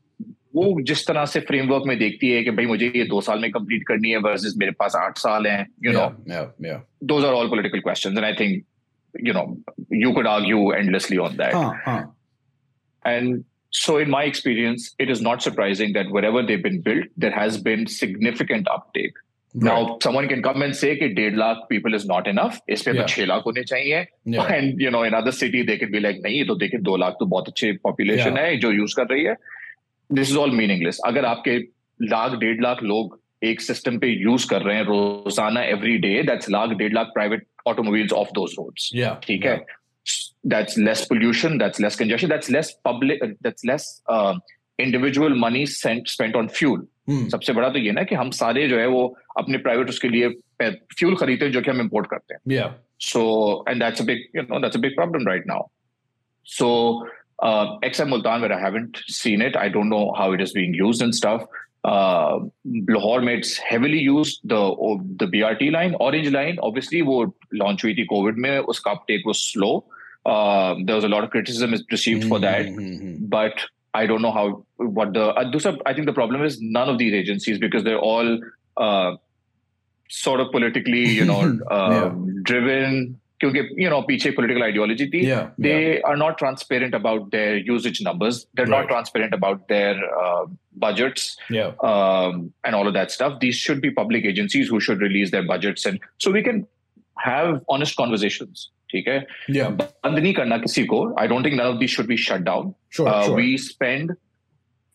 [0.56, 3.50] वो जिस तरह से फ्रेमवर्क में देखती है कि भाई मुझे ये दो साल में
[3.50, 6.06] कंप्लीट करनी है वर्सेस मेरे पास आठ साल हैं you know
[7.12, 8.64] those are all political questions and I think
[9.18, 9.56] you know
[9.90, 12.06] you could argue endlessly on that huh, huh.
[13.04, 17.30] and so in my experience it is not surprising that wherever they've been built there
[17.30, 19.29] has been significant uptake Right.
[19.53, 22.59] Now, someone can come and say that 1.5 lakh people is not enough.
[22.69, 24.05] इस पे तो 6 लाख होने चाहिए.
[24.35, 24.51] Yeah.
[24.57, 27.15] And you know, in other city they could be like, नहीं तो देखिए 2 लाख
[27.19, 28.45] तो बहुत अच्छे population yeah.
[28.45, 29.35] है जो use कर रही है.
[30.19, 30.99] This is all meaningless.
[31.07, 31.57] अगर आपके
[32.13, 36.49] लाख डेढ़ लाख लोग एक सिस्टम पे यूज़ कर रहे हैं रोज़ाना एवरी डे दैट्स
[36.49, 38.89] लाख डेढ़ lakh private automobiles off those roads
[39.23, 39.59] ठीक है
[40.51, 43.83] that's less pollution that's less congestion that's less public that's less
[44.81, 46.87] individual money spent on fuel
[47.31, 49.03] सबसे बड़ा तो ये ना कि हम सारे जो है वो
[49.37, 50.29] अपने प्राइवेट उसके लिए
[50.61, 52.39] फ्यूल खरीदते हैं जो कि हम इम्पोर्ट करते हैं।
[53.01, 53.23] So
[53.69, 55.67] and that's a big you know that's a big problem right now
[56.45, 56.69] so
[57.85, 60.77] X M Multan where I haven't seen it I don't know how it is being
[60.77, 61.45] used and stuff
[62.91, 67.83] Lahore में it's heavily use the B R T line orange line obviously वो launch
[67.83, 69.73] हुई थी Covid में उसका uptake वो slow
[70.27, 72.75] there was a lot of criticism is received for that
[73.35, 76.98] but I don't know how what the uh, I think the problem is none of
[76.98, 78.40] these agencies because they're all
[78.76, 79.16] uh,
[80.08, 82.10] sort of politically you know uh, yeah.
[82.42, 86.10] driven क्योंकि you know पीछे political ideology थी yeah, they yeah.
[86.10, 88.78] are not transparent about their usage numbers they're right.
[88.78, 90.46] not transparent about their uh,
[90.84, 91.72] budgets yeah.
[91.82, 95.42] um, and all of that stuff these should be public agencies who should release their
[95.42, 96.66] budgets and so we can
[97.18, 99.19] have honest conversations ठीक है
[99.51, 102.73] बंद नहीं करना किसी को I don't think none of this should be shut down
[103.35, 104.15] we spend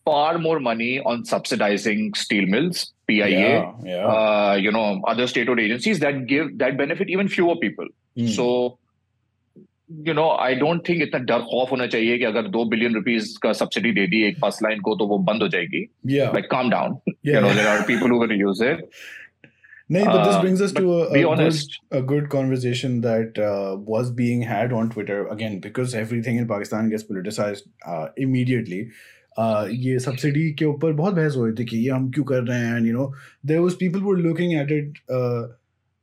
[0.06, 4.06] far more money on subsidizing steel mills, PIA, yeah, yeah.
[4.16, 7.88] Uh, you know, other state-owned agencies that give that benefit even fewer people.
[8.16, 8.28] Mm.
[8.34, 8.78] So,
[10.08, 13.36] you know, I don't think इतना डर खौफ होना चाहिए कि अगर दो billion rupees
[13.42, 16.32] का subsidy दे दी एक फ़र्स्ट लाइन को तो वो बंद हो जाएगी yeah.
[16.36, 17.36] like calm down yeah.
[17.36, 18.82] you know there are people who are going to use it
[19.93, 21.73] No, but this Uh, brings us but to a, be a, good, honest.
[21.91, 26.89] a good conversation that uh, was being had on Twitter again because everything in Pakistan
[26.93, 28.83] gets politicized uh, immediately.
[29.37, 32.41] Uh, ये subsidy के ऊपर बहुत बहस हो रही थी कि ये हम क्यों कर
[32.43, 33.11] रहे हैं and you know
[33.51, 34.97] there was people were looking at it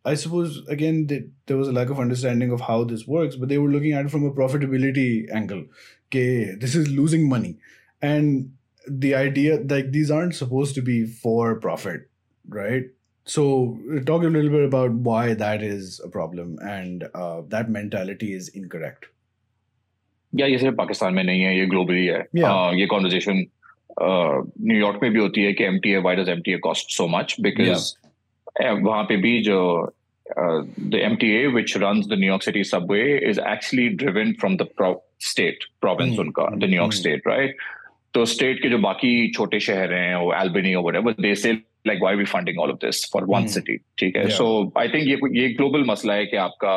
[0.04, 3.50] I suppose again that there was a lack of understanding of how this works, but
[3.52, 5.08] they were looking at it from a profitability
[5.40, 5.58] angle.
[6.06, 7.50] Okay, this is losing money,
[8.10, 12.06] and the idea like these aren't supposed to be for profit,
[12.60, 12.88] right?
[13.26, 13.42] So
[14.06, 18.48] talk a little bit about why that is a problem and uh, that mentality is
[18.60, 19.04] incorrect.
[20.32, 22.50] या ये सिर्फ पाकिस्तान में नहीं है ये globally है Yeah.
[22.52, 23.44] uh, ये conversation
[24.00, 26.90] New York में भी होती है कि M T A why does M T A cost
[26.96, 27.92] so much because
[28.62, 29.60] वहां पे भी जो
[30.26, 34.66] the M T A which run the New York city Subway is actually driven from the
[35.28, 36.20] state province Hmm.
[36.20, 36.68] उनका the Hmm.
[36.68, 37.56] New York state right
[38.14, 41.64] तो state के जो बाकी छोटे शहर हैं वो एल्बनी और whatever they say like
[42.02, 43.52] why are we funding all of this for one Hmm.
[43.56, 44.38] city ठीक है Yeah.
[44.40, 44.46] so
[44.84, 46.76] I think ये ये ग्लोबल मसला है कि आपका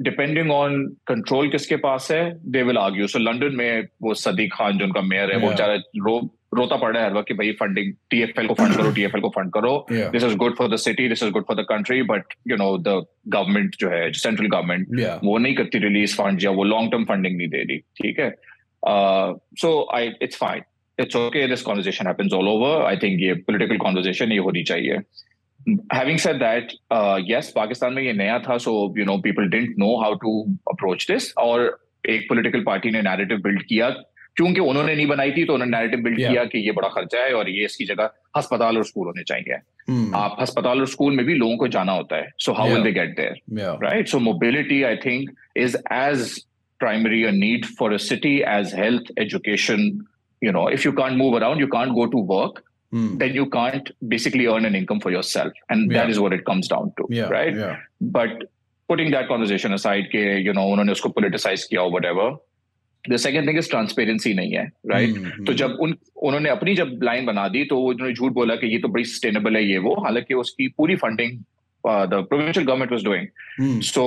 [0.00, 4.78] डिपेंडिंग ऑन कंट्रोल किसके पास है they will argue so London में वो सदीक खान
[4.78, 5.50] जो उनका मेयर है वो Yeah.
[5.50, 5.74] बेचारा
[6.06, 6.16] रो
[6.56, 9.28] रोता पड़ रहा है हर वक्त कि भाई फंडिंग टीएफएल को फंड करो टीएफएल को
[9.36, 10.10] फंड करो Yeah.
[10.12, 12.66] This is good for the city this is good for the country but you know
[12.88, 12.96] the
[13.36, 15.18] government जो है सेंट्रल गवर्नमेंट Yeah.
[15.24, 18.30] वो नहीं करती रिलीज फंड या वो लॉन्ग टर्म फंडिंग नहीं दे रही ठीक है
[19.62, 20.62] so I it's fine
[20.99, 24.99] it's okay this conversation happens all over I think ये पॉलिटिकल कॉन्वर्जेशन ये होनी चाहिए
[25.93, 29.79] having said that uh, yes pakistan में ये नया था so you know people didn't
[29.81, 30.35] know how to
[30.73, 31.63] approach this और
[32.13, 33.89] एक political party ने narrative build किया
[34.37, 36.31] क्योंकि उन्होंने नहीं बनाई थी तो उन्होंने narrative build Yeah.
[36.31, 39.57] किया कि ये बड़ा खर्चा है और ये इसकी जगह अस्पताल और स्कूल होने चाहिए
[39.89, 40.07] Hmm.
[40.15, 42.75] आप अस्पताल और स्कूल में भी लोगों को जाना होता है so how Yeah.
[42.75, 43.77] will they get there Yeah.
[43.87, 44.13] right?
[44.13, 45.29] So mobility, I think,
[45.65, 46.25] is as
[46.79, 49.85] primary a need for a city as health, education.
[50.42, 53.10] You know, if you can't move around, you can't go to work, Hmm.
[53.20, 55.98] then you can't basically earn an income for yourself, and Yeah.
[55.98, 57.30] that is what it comes down to, Yeah.
[57.34, 57.60] right?
[57.60, 57.76] Yeah.
[58.16, 58.42] But
[58.92, 62.26] putting that conversation aside, के you know, उन्होंने उसको politicize किया or whatever.
[63.12, 65.14] The second thing is transparency नहीं है, right?
[65.20, 65.44] Hmm.
[65.46, 65.94] तो जब उन
[66.30, 69.04] उन्होंने अपनी जब लाइन बना दी तो वो उन्होंने झूठ बोला कि ये तो बड़ी
[69.14, 71.38] सस्टेनेबल है ये वो हालांकि उसकी पूरी funding
[72.12, 73.26] the provincial government was doing
[73.60, 73.80] Hmm.
[73.94, 74.04] so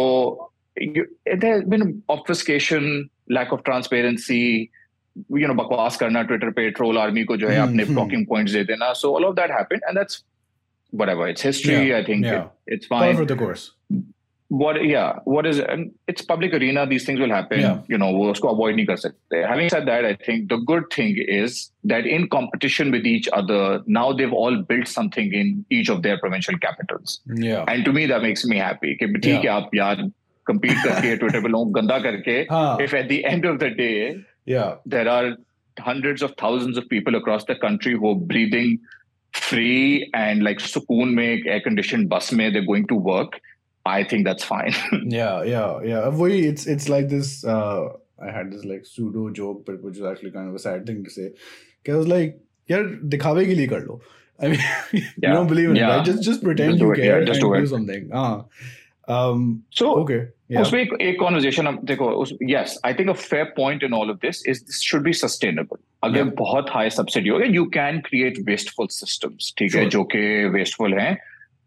[0.97, 1.03] you,
[1.41, 1.83] there has been
[2.15, 2.87] obfuscation,
[5.09, 5.41] lack of transparency.
[5.41, 7.95] You know, bakwas karna Twitter pe troll army ko jo hai Hmm, apne hmm.
[7.95, 8.95] talking points de dena.
[8.95, 10.23] So all of that happened, and that's
[10.91, 11.27] whatever.
[11.27, 11.89] It's history.
[11.89, 12.43] Yeah, I think yeah.
[12.43, 13.17] it, it's Par fine.
[13.17, 13.71] for the course.
[14.47, 14.85] What?
[14.85, 15.19] Yeah.
[15.23, 15.59] What is?
[15.59, 16.85] And it's public arena.
[16.85, 17.59] These things will happen.
[17.59, 17.81] Yeah.
[17.87, 19.47] You know, wo usko avoid nahi kar sakte.
[19.47, 23.81] Having said that, I think the good thing is that in competition with each other,
[23.87, 27.21] now they've all built something in each of their provincial capitals.
[27.27, 27.65] Yeah.
[27.69, 30.11] And to me that makes me happy कि ठीक है आप यार
[30.51, 32.77] compete करके Twitter पे लोगों को गंदा करके हाँ.
[32.79, 34.76] if at the end of the day yeah.
[34.86, 35.36] There are
[35.78, 38.80] hundreds of thousands of people across the country who are breathing
[39.32, 43.40] free and like sukoon make air conditioned bus may they're going to work.
[43.86, 44.74] I think that's fine.
[45.06, 46.08] yeah, yeah, yeah.
[46.08, 47.44] we it's it's like this.
[47.44, 47.88] Uh,
[48.22, 51.02] I had this like pseudo joke, but which is actually kind of a sad thing
[51.04, 51.32] to say.
[51.82, 54.00] Because I was like, yeah, dikhawe ke liye kar lo.
[54.38, 54.60] I mean,
[54.92, 55.00] yeah.
[55.16, 55.94] you don't believe in yeah.
[55.94, 55.96] it.
[55.96, 56.06] Right?
[56.06, 58.10] Just just pretend just you care yeah, just and do, do something.
[58.12, 58.42] Uh,
[59.08, 60.62] um, so okay yeah.
[60.62, 64.16] I think a fair point in all I think a fair point in all of
[64.16, 66.38] this is this should be sustainable अगर yeah.
[66.38, 67.46] बहुत okay, subsidy हो गया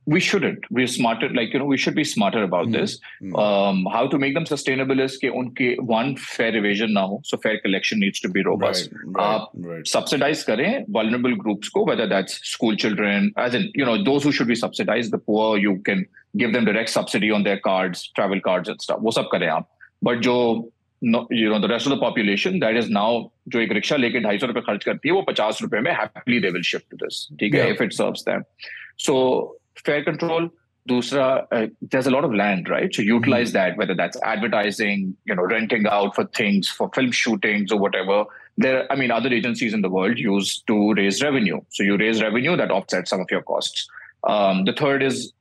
[0.05, 2.73] we shouldn't we're smarter like you know we should be smarter about mm.
[2.73, 3.39] this Mm.
[3.39, 7.59] Um, how to make them sustainable is ke unke one fare evasion now so fare
[7.59, 9.87] collection needs to be robust right, right, uh, right.
[9.87, 14.31] subsidize kare vulnerable groups ko whether that's school children as in you know those who
[14.31, 16.05] should be subsidized the poor you can
[16.36, 19.00] give them direct subsidy on their cards, travel cards and stuff.
[19.00, 19.66] Wo sab kare aap.
[20.02, 23.72] But jo no, you know the rest of the population that is now जो एक
[23.72, 26.66] rickshaw लेके ढाई सौ रुपए खर्च करती है वो पचास रुपए में happily they will
[26.70, 28.44] shift to this ठीक है if it serves them
[29.06, 29.14] so
[29.86, 30.48] fair control
[30.90, 33.58] dusra uh, there's a lot of land right so utilize mm-hmm.
[33.58, 38.18] that whether that's advertising you know renting out for things for film shootings or whatever
[38.66, 42.22] there i mean other agencies in the world use to raise revenue so you raise
[42.28, 43.88] revenue that offsets some of your costs
[44.34, 45.32] um, the third is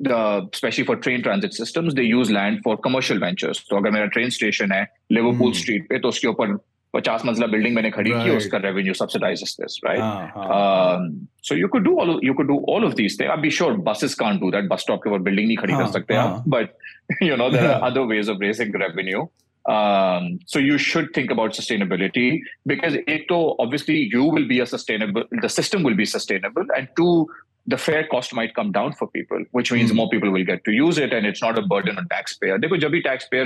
[0.00, 3.62] the, especially for train transit systems, they use land for commercial ventures.
[3.68, 6.56] So अगर मेरा train station है Liverpool street पे तो उसके ऊपर
[6.96, 11.14] 50 मंजिला building मैंने खड़ी की उसका revenue सब्सिडाइजेस this right
[11.48, 13.76] so you could do all you could do all of these thing I be sure
[13.88, 17.22] buses can't do that bus stop के ऊपर बिल्डिंग नहीं खड़ी कर सकते आप but
[17.22, 19.30] you know there are other ways of raising revenue
[19.72, 25.24] Um, so you should think about sustainability because it, obviously you will be a sustainable,
[25.40, 27.26] the system will be sustainable, and two,
[27.71, 29.97] the fare cost might come down for people, which means mm-hmm.
[29.97, 32.57] more people will get to use it and it's not a burden on taxpayer.
[32.59, 33.45] देखो जब भी taxpayer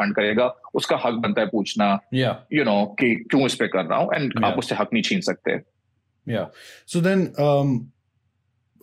[0.00, 0.46] fund करेगा
[0.80, 2.36] उसका हक बनता है पूछना yeah.
[2.52, 4.44] you know कि क्यों इस पे कर रहा and yeah.
[4.44, 5.62] आप उससे हक नहीं छीन
[6.26, 6.46] yeah
[6.84, 7.90] so then um,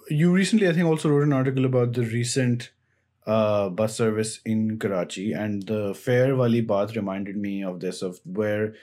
[0.10, 2.72] you recently I think also wrote an article about the recent
[3.28, 8.20] uh, bus service in Karachi and the fare wali baat reminded me of this of
[8.26, 8.74] where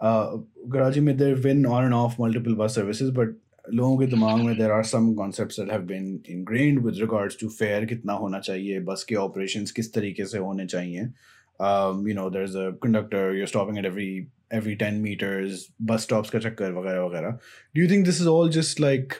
[0.00, 0.36] uh,
[0.72, 3.28] Karachi made their win on and off multiple bus services but
[3.73, 7.49] लोगों के दिमाग में there are some concepts that have been ingrained with regards to
[7.49, 12.43] fare कितना होना चाहिए बस के operations किस तरीके से होने चाहिए you know there
[12.43, 14.09] is a conductor you stopping at every
[14.51, 17.37] every 10 meters bus stops ka chakkar वगैरह वगैरह
[17.75, 19.15] do you think this is all just like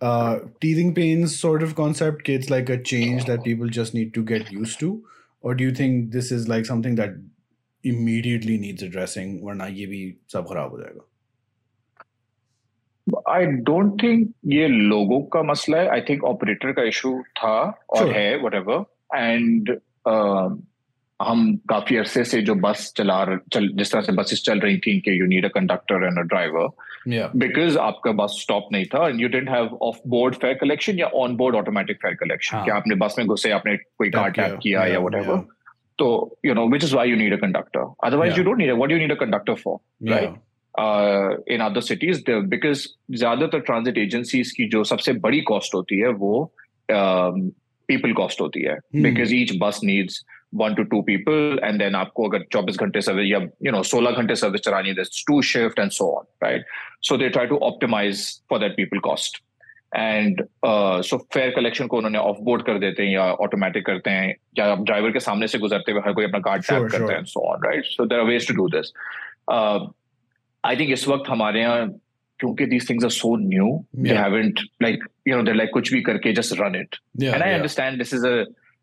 [0.00, 4.24] uh, teething pains sort of concept it's like a change that people just need to
[4.32, 4.90] get used to
[5.42, 7.18] or do you think this is like something that
[7.84, 11.06] immediately needs addressing वरना ये भी सब खराब हो जाएगा
[13.29, 15.87] आई don't think ये लोगों का मसला है.
[15.89, 17.57] आई थिंक ऑपरेटर का इशू था
[17.89, 18.13] और sure.
[18.13, 19.77] है वट एवर एंड
[21.19, 21.39] हम
[21.69, 25.19] काफ़ी अरसे से जो बस चला चल जिस तरह से बसेस चल रही थी कि
[25.19, 29.29] you need a conductor and a driver because आपका बस स्टॉप नहीं था and you
[29.29, 33.15] didn't have off board fare collection या on board automatic fare collection कि आपने बस
[33.19, 35.15] में घुसे आपने कोई कार्ड टैप किया या वट
[35.99, 36.07] तो
[36.45, 38.97] you know which is why you need a conductor otherwise you don't need what you
[38.97, 39.77] need a conductor for
[40.11, 40.35] right
[40.79, 46.43] uh, in cities because ज़्यादातर ट्रांजिट एजेंसीज की जो सबसे बड़ी कॉस्ट होती है वो
[46.89, 48.77] पीपल uh, कॉस्ट होती है.
[48.95, 50.23] Because each bus needs
[50.55, 54.17] one to two people and then आपको अगर 24 घंटे सर्विस या यू नो 16
[54.17, 56.65] घंटे सर्विस चलानी है two shift and so on right
[57.01, 59.41] so they try to optimize for that people cost
[59.95, 60.41] and
[61.03, 64.65] so fare collection को उन्होंने of board कर देते हैं या ऑटोमेटिक करते हैं या
[64.71, 67.47] आप ड्राइवर के सामने से गुजरते हुए हर कोई अपना कार्ड टैप करते हैं so
[67.51, 68.91] on right so there are ways to do this
[70.66, 71.88] I think इस वक्त हमारे यहाँ
[72.40, 74.08] क्योंकि these things are so new yeah.
[74.08, 77.46] they haven't like you know they're like kuch bhi karke just run it yeah, and
[77.46, 77.58] i yeah.
[77.58, 78.34] understand this is a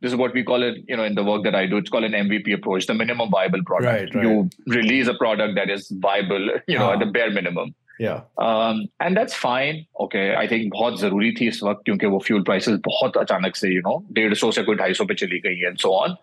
[0.04, 1.94] this is what we call it you know in the work that i do it's
[1.96, 4.26] called an mvp approach the minimum viable product right, right.
[4.26, 8.22] you release a product that is viable you know uh, at the bare minimum yeah
[8.48, 12.44] um and that's fine okay i think बहुत जरूरी थी इस वक्त क्योंकि वो fuel
[12.50, 15.70] prices बहुत अचानक से you know डेढ़ सौ से कोई ढाई सौ पे चली गई
[15.70, 16.18] and so on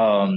[0.00, 0.34] um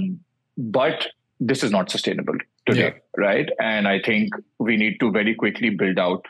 [0.78, 1.08] but
[1.40, 2.34] this is not sustainable
[2.66, 3.22] today, yeah.
[3.22, 3.48] right?
[3.60, 6.24] And I think we need to very quickly build out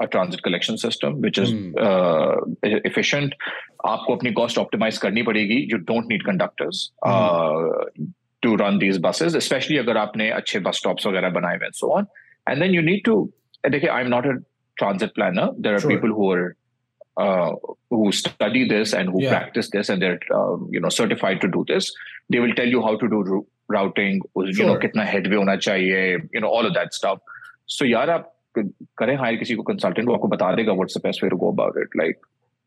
[0.00, 1.72] a transit collection system which is mm.
[1.78, 3.32] uh, efficient.
[3.86, 5.58] आपको अपनी cost optimize करनी पड़ेगी.
[5.70, 7.10] You don't need conductors mm.
[7.10, 7.84] uh,
[8.42, 11.92] to run these buses, especially अगर आपने अच्छे bus stops वगैरह बनाए हुए and so
[11.92, 12.06] on.
[12.46, 13.32] And then you need to.
[13.66, 14.34] देखिए, I'm not a
[14.78, 15.50] transit planner.
[15.58, 15.90] There are sure.
[15.90, 16.56] people who are
[17.16, 17.52] uh,
[17.90, 19.30] who study this and who yeah.
[19.30, 21.92] practice this and they're um, you know certified to do this
[22.30, 23.46] they will tell you how to do
[23.77, 24.21] routing
[24.59, 26.01] you know kitna headway hona chahiye
[26.35, 27.39] you know all of that stuff
[27.77, 28.27] so yaar aap
[29.01, 31.55] kare hire kisi ko consultant wo aapko bata dega what's the best way to go
[31.55, 32.21] about it like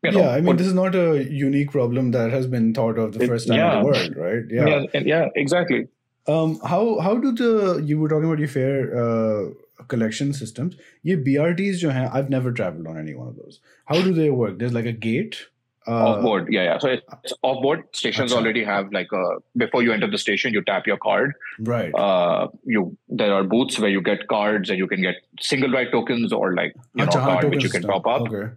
[0.05, 2.73] you know, yeah, I mean, what, this is not a unique problem that has been
[2.73, 3.77] thought of the it, first time yeah.
[3.77, 4.43] in the world, right?
[4.49, 5.87] Yeah, yeah, yeah exactly.
[6.27, 9.49] Um, how how do the you were talking about your fare uh,
[9.87, 10.75] collection systems?
[11.03, 11.83] Ye BRTs,
[12.19, 13.59] I've never traveled on any one of those.
[13.85, 14.59] How do they work?
[14.59, 15.45] There's like a gate
[15.87, 16.77] uh, off board, yeah, yeah.
[16.79, 17.83] So it's off board.
[17.93, 18.37] Stations Achha.
[18.37, 19.23] already have like a
[19.57, 21.33] before you enter the station, you tap your card.
[21.59, 21.93] Right.
[21.93, 25.91] Uh, you there are booths where you get cards and you can get single ride
[25.91, 28.21] tokens or like you Achha, know card which you can top up.
[28.21, 28.53] Okay.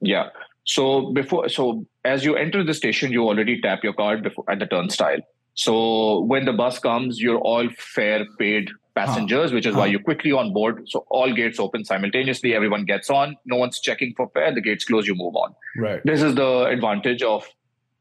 [0.00, 0.28] Yeah.
[0.64, 4.58] So before, so as you enter the station, you already tap your card before at
[4.58, 5.20] the turnstile.
[5.54, 9.55] So when the bus comes, you're all fare paid passengers, huh.
[9.55, 9.81] which is huh.
[9.81, 10.83] why you quickly on board.
[10.87, 12.53] So all gates open simultaneously.
[12.53, 13.35] Everyone gets on.
[13.45, 14.53] No one's checking for fare.
[14.53, 15.07] The gates close.
[15.07, 15.55] You move on.
[15.77, 16.01] Right.
[16.03, 17.51] This is the advantage of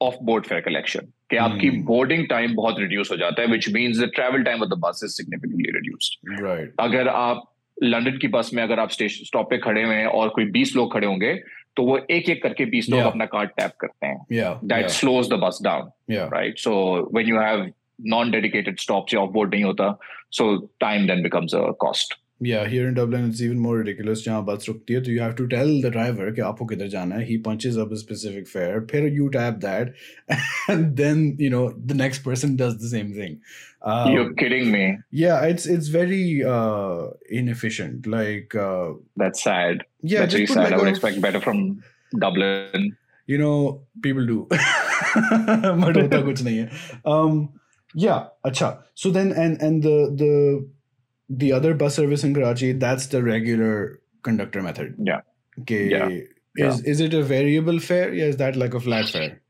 [0.01, 3.99] of board fare collection कि आपकी boarding time बहुत reduce हो जाता है which means
[3.99, 7.45] the travel time of the bus is significantly reduced right अगर आप
[7.83, 10.75] London की बस में अगर आप स्टेशन स्टॉप पे खड़े हुए हैं और कोई बीस
[10.77, 11.35] लोग खड़े होंगे
[11.77, 15.39] तो वो एक एक करके बीस लोग अपना कार्ड टैप करते हैं that slows the
[15.45, 15.91] bus down
[16.35, 16.75] right so
[17.15, 19.98] when you have non-dedicated stops your offboard nahi hota
[20.30, 22.16] so time then becomes a cost.
[22.40, 25.72] Yeah here in dublin it's even more ridiculous bus hai so you have to tell
[25.86, 29.58] the driver ki aapko jana hai he punches up a specific fare phir you tap
[29.64, 29.96] that
[30.76, 33.42] and then you know the next person does the same thing.
[33.82, 34.84] Um, you're kidding me.
[35.10, 37.08] Yeah it's it's very uh,
[37.42, 39.84] inefficient like uh, that's sad.
[40.02, 40.64] Yeah that's really sad.
[40.66, 41.84] like i would expect better from
[42.20, 42.90] dublin.
[43.26, 44.48] You know people do.
[47.06, 47.50] Um,
[47.97, 48.79] yeah, अच्छा.
[48.95, 50.69] So then and and the the
[51.29, 54.95] the other bus service in Karachi, that's the regular conductor method.
[54.99, 55.21] Yeah.
[55.61, 55.89] Okay.
[55.89, 56.09] Yeah.
[56.09, 56.91] Is yeah.
[56.91, 58.13] is it a variable fare?
[58.13, 59.41] Yeah, is that like a flat fare?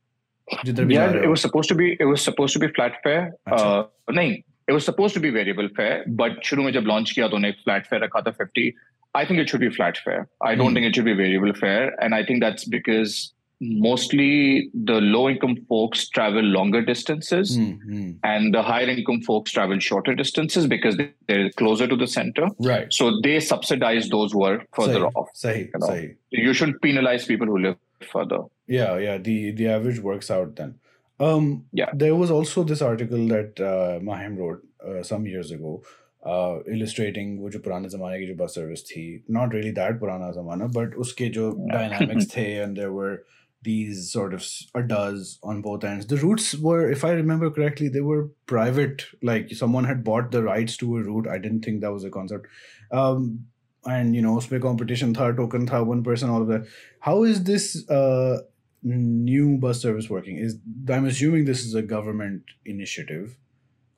[0.64, 1.96] Yeah, it was supposed to be.
[1.98, 3.32] It was supposed to be flat fare.
[3.46, 7.28] Uh, nahin, it was supposed to be variable fare, but शुरू में जब launch किया
[7.30, 8.74] तो flat fare रखा था 50.
[9.14, 10.28] I think it should be flat fare.
[10.40, 10.74] I don't mm.
[10.74, 13.32] think it should be variable fare, and I think that's because
[13.62, 18.10] mostly the low income folks travel longer distances mm-hmm.
[18.24, 20.98] and the higher income folks travel shorter distances because
[21.28, 25.12] they're closer to the center right so they subsidize those who are further Sahi.
[25.14, 25.58] off Sahi.
[25.58, 25.86] You, know?
[25.86, 26.16] Sahi.
[26.30, 30.74] you shouldn't penalize people who live further yeah yeah the the average works out then
[31.20, 35.80] um yeah there was also this article that uh, mahim wrote uh, some years ago
[36.24, 39.04] uh, illustrating वो जो पुराने ज़माने की जो bus service थी
[39.36, 43.22] not really that पुराना ज़माना but उसके जो dynamics थे and there were
[43.66, 44.40] these sort of
[44.74, 46.06] addas on both ends.
[46.06, 49.04] The routes were, if I remember correctly, they were private.
[49.22, 51.28] Like someone had bought the rights to a route.
[51.28, 52.46] I didn't think that was a concept.
[52.90, 53.46] Um,
[53.84, 56.66] and you know, उसमें competition था, token था, one person, all of that.
[57.00, 58.42] How is this uh,
[58.82, 60.36] new bus service working?
[60.36, 60.58] Is
[60.88, 63.36] I'm assuming this is a government initiative,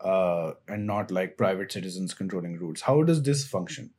[0.01, 2.83] uh, and not like private citizens controlling routes.
[2.83, 3.91] How does this function?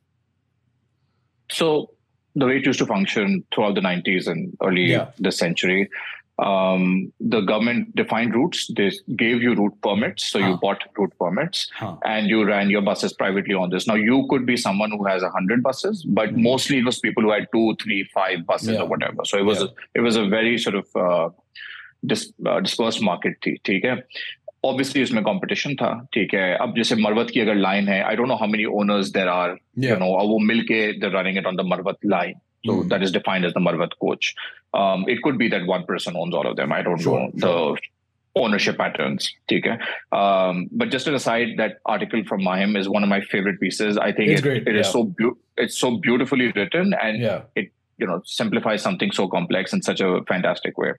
[1.52, 1.92] So
[2.36, 5.10] the way it used to function throughout the 90s and early yeah.
[5.20, 5.90] this century
[6.38, 10.50] um, the government defined routes they gave you route permits so huh.
[10.50, 11.96] you bought route permits huh.
[12.04, 15.22] and you ran your buses privately on this now you could be someone who has
[15.22, 16.44] 100 buses but mm-hmm.
[16.44, 18.82] mostly it was people who had two three five buses yeah.
[18.82, 19.68] or whatever so it was yeah.
[19.68, 21.30] a, it was a very sort of uh,
[22.06, 23.96] dis, uh, dispersed market ठीक है
[24.66, 28.28] obviously इसमें competition था ठीक है अब जैसे मरवत की अगर लाइन है I don't
[28.28, 31.66] know how many owners there are you know वो मिलके they running it on the
[31.74, 32.90] Marwat line so mm.
[32.90, 34.36] that is defined as the Marwat coach.
[34.74, 36.72] Um, it could be that one person owns all of them.
[36.72, 37.76] I don't sure, know sure.
[37.76, 39.32] the ownership patterns.
[39.52, 39.78] Okay.
[40.12, 43.98] Um, but just an aside, that article from Mahim is one of my favorite pieces.
[43.98, 44.82] I think it's it, it yeah.
[44.82, 47.44] is so be- it's so beautifully written and yeah.
[47.56, 50.94] it you know simplifies something so complex in such a fantastic way.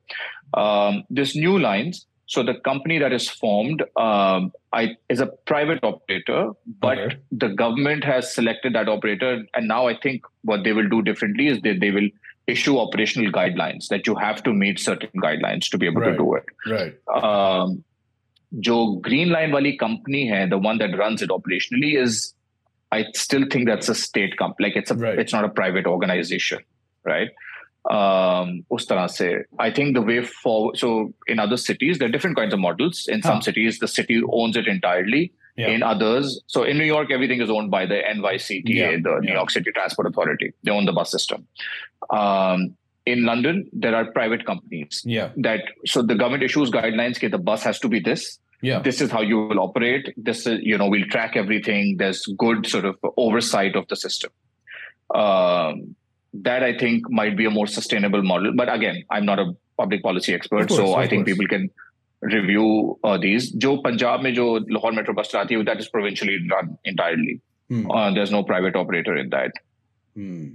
[0.55, 5.84] Um, this new lines so the company that is formed um, I, is a private
[5.84, 7.18] operator, but okay.
[7.30, 9.44] the government has selected that operator.
[9.54, 12.08] And now I think what they will do differently is that they will
[12.48, 16.12] issue operational guidelines that you have to meet certain guidelines to be able right.
[16.12, 16.46] to do it.
[16.66, 16.96] Right.
[17.14, 17.84] Um,
[18.54, 22.34] जो green line wali company hai, the one that runs it operationally is,
[22.94, 24.70] I still think that's a state company.
[24.70, 25.20] Like it's a, right.
[25.20, 26.60] it's not a private organization,
[27.04, 27.30] right?
[27.90, 29.44] um, us tarah se.
[29.60, 30.78] I think the way forward.
[30.78, 33.08] So in other cities, there are different kinds of models.
[33.08, 35.34] In some cities, the city owns it entirely.
[35.58, 35.68] Yeah.
[35.68, 38.92] In others, so in New York, everything is owned by the NYCTA, yeah.
[38.92, 39.34] the New.
[39.34, 40.54] York City Transport Authority.
[40.64, 41.46] They own the bus system.
[42.10, 42.76] Um,
[43.06, 45.02] in London, there are private companies.
[45.06, 45.32] Yeah.
[45.38, 47.18] That so the government issues guidelines.
[47.18, 48.40] Okay, the bus has to be this.
[48.62, 48.80] Yeah.
[48.80, 50.14] This is how you will operate.
[50.16, 51.98] This is you know we'll track everything.
[51.98, 54.32] There's good sort of oversight of the system.
[55.14, 55.96] Um,
[56.34, 58.54] that I think might be a more sustainable model.
[58.56, 61.38] But again, I'm not a public policy expert, course, so I think course.
[61.38, 61.70] people can
[62.22, 63.52] review uh, these.
[63.52, 67.42] Jo Punjab mein jo Lahore Metro bus hai, that is provincially run entirely.
[67.70, 67.90] Hmm.
[67.90, 69.52] Uh, there's no private operator in that.
[70.16, 70.50] Hmm.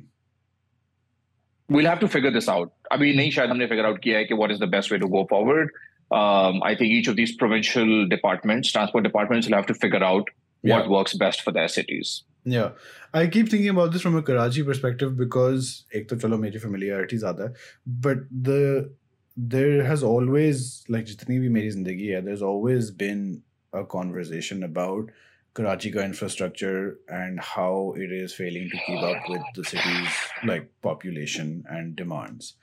[1.68, 2.72] We'll have to figure this out.
[2.91, 4.99] I mean, nahi shayad humne figure out kiya hai ki what is the best way
[4.99, 5.70] to go forward.
[6.11, 10.29] Um, I think each of these provincial departments, transport departments, will have to figure out
[10.62, 12.22] what works best for their cities.
[12.45, 12.70] Yeah,
[13.16, 17.18] I keep thinking about this from a Karachi perspective because एक तो चलो मेरी familiarity
[17.18, 17.53] ज़्यादा
[18.01, 18.89] but the
[19.38, 23.41] there has always like जितनी भी मेरी ज़िंदगी है there's always been
[23.74, 25.12] a conversation about
[25.53, 30.72] Karachi ka infrastructure and how it is failing to keep up with the city's like
[30.82, 32.53] population and demands.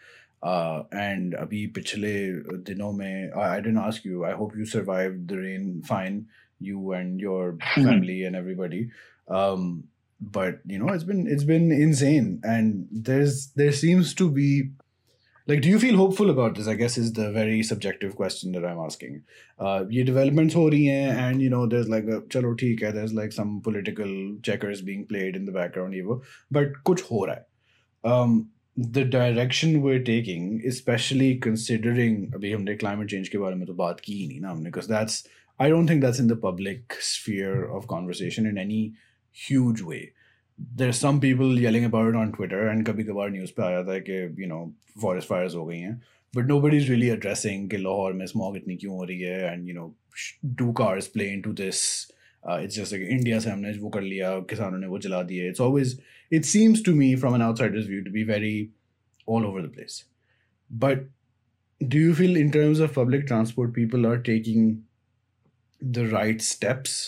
[0.42, 5.28] Uh, and अभी पिछले दिनों में I, I didn't ask you I hope you survived
[5.28, 6.26] the rain fine
[6.60, 8.90] you and your family and everybody
[9.28, 9.84] Um,
[10.31, 14.71] but you know, it's been it's been insane, and there's there seems to be
[15.47, 18.65] like do you feel hopeful about this i guess is the very subjective question that
[18.65, 19.23] i'm asking.
[19.59, 23.13] Uh ye developments ho rahi and you know there's like a chalo theek hai there's
[23.13, 26.21] like some political checkers being played in the background even
[26.59, 33.31] but kuch ho raha um the direction we're taking especially considering abhi humne climate change
[33.33, 35.23] ke bare mein to baat ki hi nahi na humne because that's
[35.65, 38.83] i don't think that's in the public sphere of conversation in any
[39.48, 40.12] huge way
[40.74, 43.98] there's some people yelling about it on Twitter and कभी कभार news पे आया था
[44.08, 44.62] कि you know
[45.02, 46.00] forest fires हो गई हैं
[46.36, 49.76] but nobody's really addressing कि लाहौर में smog इतनी क्यों हो रही है and you
[49.78, 49.88] know
[50.62, 52.10] do cars play into this
[52.44, 55.50] uh, it's just like India से हमने वो कर लिया किसानों ने वो जला दिए
[55.50, 55.94] it's always
[56.38, 58.70] it seems to me from an outsider's view to be very
[59.26, 60.04] all over the place
[60.70, 61.06] but
[61.94, 64.68] do you feel in terms of public transport people are taking
[65.98, 66.98] the right steps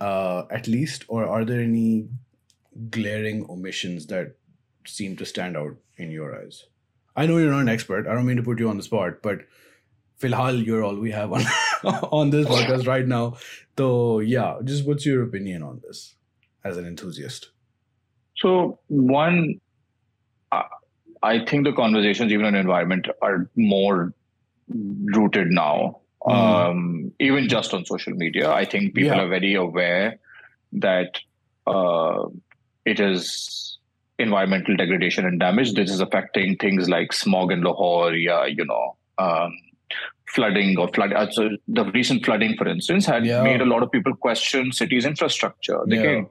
[0.00, 2.08] uh, at least or are there any
[2.90, 4.36] glaring omissions that
[4.86, 6.64] seem to stand out in your eyes?
[7.16, 8.06] I know you're not an expert.
[8.06, 9.40] I don't mean to put you on the spot, but
[10.20, 11.42] filhal, you're all we have on
[11.84, 13.36] on this podcast right now.
[13.76, 16.14] So yeah, just what's your opinion on this
[16.64, 17.50] as an enthusiast?
[18.36, 19.60] So one,
[21.22, 24.14] I think the conversations even on environment are more
[24.68, 25.99] rooted now.
[26.24, 26.70] Mm.
[26.70, 29.22] Um, even just on social media, I think people yeah.
[29.22, 30.18] are very aware
[30.72, 31.18] that
[31.66, 32.26] uh,
[32.84, 33.78] it is
[34.18, 35.72] environmental degradation and damage.
[35.74, 39.56] This is affecting things like smog in Lahore, yeah, you know, um,
[40.26, 41.12] flooding or flood.
[41.12, 43.42] Uh, so the recent flooding, for instance, had yeah.
[43.42, 45.80] made a lot of people question cities' infrastructure.
[45.86, 46.22] They yeah.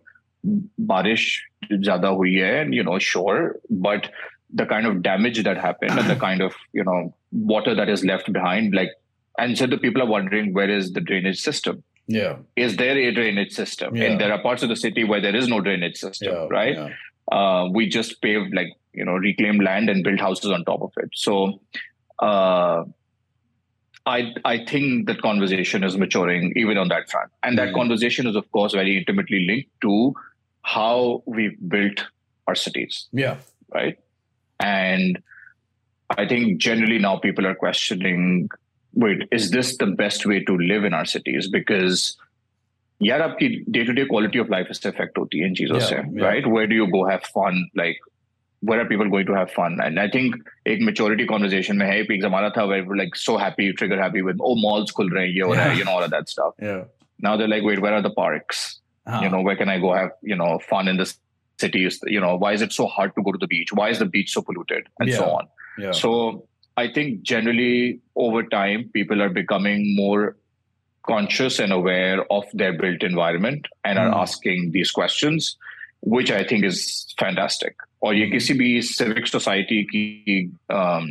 [0.80, 1.40] barish
[1.72, 4.10] zyada hui hai, and you know, sure, but
[4.54, 8.04] the kind of damage that happened and the kind of you know water that is
[8.06, 8.90] left behind, like,
[9.38, 13.12] and so the people are wondering where is the drainage system yeah is there a
[13.12, 14.06] drainage system yeah.
[14.06, 16.76] and there are parts of the city where there is no drainage system yeah, right
[16.76, 16.90] yeah.
[17.32, 20.92] Uh, we just paved like you know reclaimed land and built houses on top of
[20.98, 21.60] it so
[22.20, 22.84] uh,
[24.06, 27.32] I, I think that conversation is maturing even on that front.
[27.44, 27.76] And that mm.
[27.76, 30.14] conversation is, of course, very intimately linked to
[30.64, 32.06] how we've built
[32.48, 33.08] our cities.
[33.12, 33.38] Yeah.
[33.74, 34.00] Right.
[34.60, 35.22] And
[36.10, 38.50] I think generally now people are questioning
[38.93, 41.49] wait, is this the best way to live in our cities?
[41.49, 42.17] Because
[43.03, 45.97] यार आपकी day to day quality of life इससे effect होती है इन चीजों से
[46.23, 47.99] right where do you go have fun like
[48.69, 49.75] where are people going to have fun?
[49.85, 50.37] And I think
[50.73, 54.23] एक maturity conversation में है एक जमाना था where we're like so happy, trigger happy
[54.29, 56.33] with oh malls खुल रहे हैं ये हो रहा है, you know all of that
[56.35, 56.55] stuff.
[56.69, 56.85] Yeah.
[57.27, 58.63] Now they're like wait, where are the parks?
[59.07, 59.21] Uh-huh.
[59.25, 61.07] You know where can I go have you know fun in the
[61.65, 62.01] cities?
[62.17, 63.75] You know why is it so hard to go to the beach?
[63.83, 65.19] Why is the beach so polluted and yeah.
[65.19, 65.53] so on?
[65.87, 65.93] Yeah.
[65.93, 66.15] So
[66.79, 70.37] I think generally over time, people are becoming more
[71.07, 74.03] conscious and aware of their built environment and mm.
[74.03, 74.21] are hmm.
[74.21, 75.57] asking these questions,
[76.01, 77.77] which I think is fantastic.
[78.03, 81.07] और ये किसी भी civic society की um,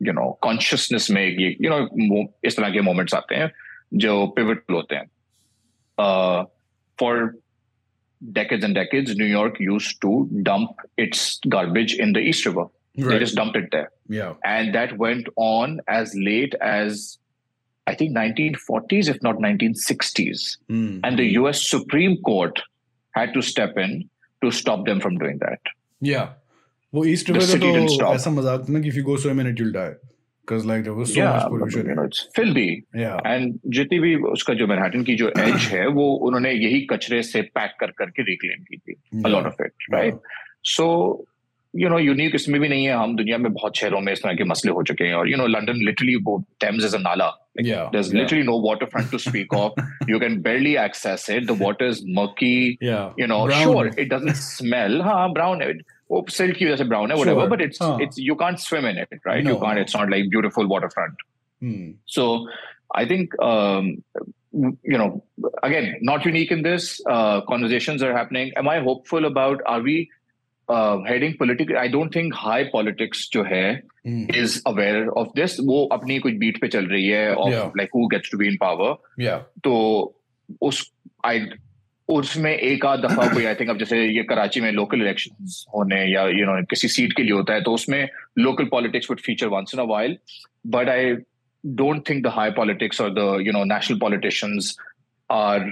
[0.00, 3.50] you know consciousness में ये you know इस तरह के moments आते हैं
[3.94, 5.10] जो pivotal होते हैं.
[5.98, 6.44] Uh,
[6.98, 7.34] for
[8.32, 12.66] decades and decades, New York used to dump its garbage in the East River.
[12.96, 13.08] Right.
[13.08, 13.90] They just dumped it there.
[14.08, 14.34] Yeah.
[14.44, 17.18] And that went on as late as
[17.88, 20.58] I think 1940s, if not 1960s.
[20.70, 21.00] Mm.
[21.02, 22.62] And the US Supreme Court
[23.10, 24.08] had to step in
[24.42, 25.58] to stop them from doing that.
[26.00, 26.34] Yeah.
[26.92, 28.14] Well, East River the city didn't stop.
[28.14, 29.94] ऐसा मजाक था if you go swim in it you'll die
[30.46, 31.86] because like there was so yeah, much pollution.
[31.86, 32.84] You know, it's filthy.
[32.94, 33.18] Yeah.
[33.24, 37.42] And जितनी भी उसका जो Manhattan की जो edge है वो उन्होंने यही कचरे से
[37.58, 38.96] पैक कर करके reclaim की थी.
[39.12, 39.26] Yeah.
[39.26, 40.14] A lot of it, right?
[40.14, 40.40] Yeah.
[40.62, 41.26] So
[41.76, 44.34] you know unique इसमें भी नहीं है हम दुनिया में बहुत शहरों में इस तरह
[44.34, 47.32] के मसले हो चुके हैं और यू नो लंदन लिटरली वो Thames is a nala
[47.56, 49.74] there's literally no waterfront to speak of
[50.08, 53.62] you can barely access it the water is murky yeah you know brown.
[53.62, 55.62] sure it doesn't smell ha brown
[56.10, 57.52] oh silt ki wajah se brown hai whatever sure.
[57.52, 57.92] but it's huh.
[58.06, 59.52] it's you can't swim in it right no.
[59.52, 61.22] you can't it's not like beautiful waterfront
[61.66, 61.86] hmm.
[62.16, 62.26] so
[63.02, 63.92] i think um,
[64.94, 65.08] you know
[65.62, 69.96] again not unique in this uh, conversations are happening am i hopeful about are we
[70.71, 73.63] Heading politic I don't think high politics जो है
[74.07, 78.05] is aware of this वो अपनी कुछ beat पे चल रही है of like who
[78.07, 79.73] gets to be in power तो
[80.61, 80.91] उस
[81.25, 81.47] आई
[82.09, 85.99] उसमें एक आध दफ़ा कोई आई थिंक अब जैसे ये कराची में लोकल इलेक्शन होने
[86.13, 88.07] या यू you नो know, किसी सीट के लिए होता है तो उसमें
[88.39, 90.17] local politics would feature once in a while
[90.67, 91.13] but I
[91.63, 94.75] don't think the high politics और the you know national politicians
[95.29, 95.71] are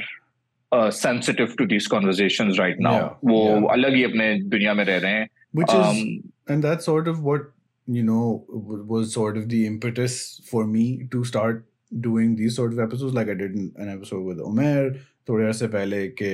[0.73, 2.95] uh, sensitive to these conversations right now.
[2.95, 3.73] Yeah, वो yeah.
[3.73, 5.29] अलग ही अपने दुनिया में रह रहे हैं.
[5.53, 7.51] Which um, is and that's sort of what
[7.87, 8.45] you know
[8.95, 11.65] was sort of the impetus for me to start
[12.01, 14.93] doing these sort of episodes like I did an episode with Omer
[15.29, 16.33] थोड़े अर्से पहले के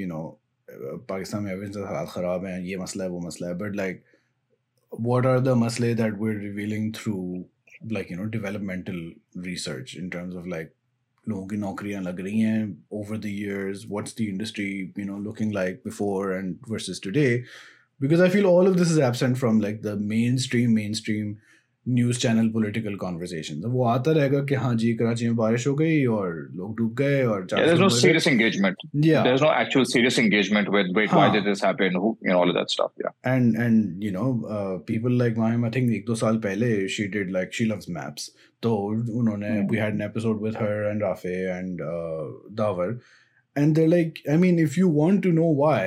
[0.00, 0.24] you know
[1.08, 4.02] Pakistan में average हालात ख़राब हैं ये मसला है वो मसला है but like
[5.06, 7.44] what are the masle that we're revealing through
[7.96, 9.00] like you know developmental
[9.48, 10.74] research in terms of like
[11.28, 14.70] लोगों की नौकरियां लग रही हैं over the years what's the industry
[15.00, 17.30] you know looking like before and versus today
[18.00, 21.38] because i feel all of this is absent from like the mainstream mainstream
[21.88, 26.04] news channel political conversation वो आता रहेगा कि हाँ जी कराची में बारिश हो गई
[26.16, 30.18] और लोग डूब गए और yeah, there's no serious engagement yeah there's no actual serious
[30.24, 31.20] engagement with wait हाँ.
[31.20, 34.12] why did this happen who you know all of that stuff yeah and and you
[34.18, 37.68] know uh, people like Mahim I think एक दो साल पहले she did like she
[37.72, 38.30] loves maps
[38.64, 38.76] तो
[39.20, 39.68] उन्होंने mm.
[39.70, 42.24] we had an episode with her and Rafe and uh,
[42.62, 42.88] Davar
[43.56, 45.84] and they're like I mean if you want to know why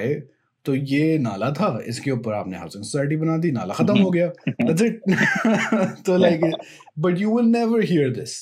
[0.65, 4.27] तो ये नाला था इसके ऊपर आपने हाउसिंग सोसाइटी बना दी नाला खत्म हो गया
[4.49, 6.45] दैट्स इट तो like
[7.05, 8.35] but you will never hear this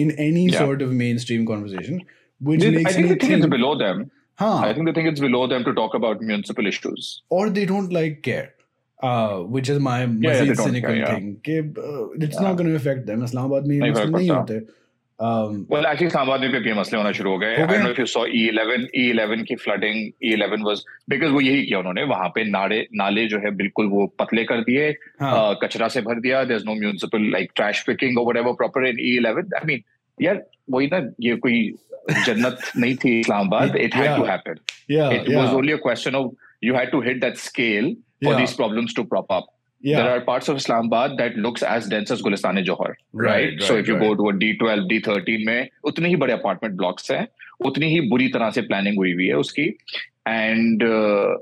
[0.00, 2.00] in any sort of mainstream conversation
[2.40, 4.10] which makes I think me think it's below them.
[4.38, 4.58] Huh.
[4.58, 7.22] I think they think it's below them to talk about municipal issues.
[7.28, 8.54] Or they don't like care.
[9.03, 11.13] Uh, which is my yeah, cynical yeah.
[11.13, 11.35] thing.
[11.39, 12.41] Okay, uh, it's yeah.
[12.41, 13.23] not going to affect them.
[13.23, 14.61] Islamabad में नहीं होते.
[15.19, 17.55] Um, well, actually, Islamabad में भी मसले होना शुरू हो गए.
[17.55, 20.13] I don't know if you saw E11, E11 की flooding.
[20.29, 24.05] E11 was because वो यही किया उन्होंने वहाँ पे नाले नाले जो है बिल्कुल वो
[24.19, 24.89] पतले कर दिए,
[25.19, 25.59] हाँ.
[25.63, 26.45] कचरा से भर दिया.
[26.47, 29.51] There's no municipal like trash picking or whatever proper in E11.
[29.61, 29.83] I mean,
[30.21, 30.41] यार
[30.71, 31.59] वही ना ये कोई
[32.25, 33.75] जन्नत नहीं थी Islamabad.
[33.75, 34.17] It had yeah.
[34.17, 34.59] to happen.
[34.87, 35.41] Yeah, it yeah.
[35.41, 38.36] was only a question of you had to hit that scale for yeah.
[38.38, 39.46] these problems to prop up.
[39.80, 40.02] Yeah.
[40.02, 42.96] There are parts of Islamabad that looks as dense as Gulistan Johar, right?
[43.12, 43.26] right?
[43.26, 44.08] right so if you right.
[44.08, 47.28] go to a D12, D13 में उतने ही बड़े apartment blocks हैं,
[47.66, 49.68] उतनी ही बुरी तरह से planning हुई हुई है उसकी,
[50.26, 51.36] and uh,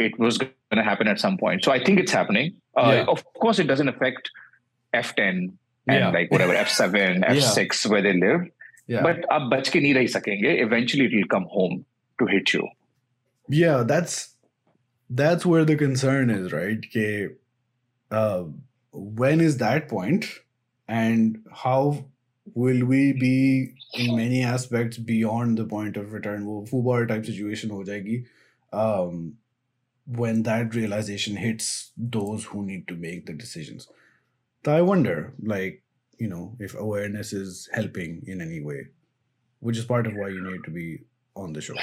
[0.00, 1.64] it was going to happen at some point.
[1.64, 2.52] So I think it's happening.
[2.76, 3.04] Uh, yeah.
[3.14, 4.30] Of course, it doesn't affect
[4.94, 5.52] F10
[5.86, 6.10] and yeah.
[6.10, 7.90] like whatever F7, F6 yeah.
[7.90, 8.48] where they live.
[8.86, 9.02] Yeah.
[9.02, 10.60] But आप बच के नहीं रह सकेंगे.
[10.66, 11.84] Eventually, it will come home
[12.18, 12.68] to hit you.
[13.48, 14.33] Yeah, that's
[15.08, 16.78] that's where the concern is, right?
[16.86, 17.28] Okay,
[18.10, 18.44] uh,
[18.92, 20.26] when is that point,
[20.88, 22.04] and how
[22.54, 26.44] will we be in many aspects beyond the point of return?
[26.46, 28.24] वो फूबार type situation हो जाएगी
[28.72, 29.34] um,
[30.06, 33.88] when that realization hits those who need to make the decisions.
[34.64, 35.82] So I wonder, like,
[36.18, 38.88] you know, if awareness is helping in any way,
[39.60, 41.04] which is part of why you need to be
[41.34, 41.74] on the show.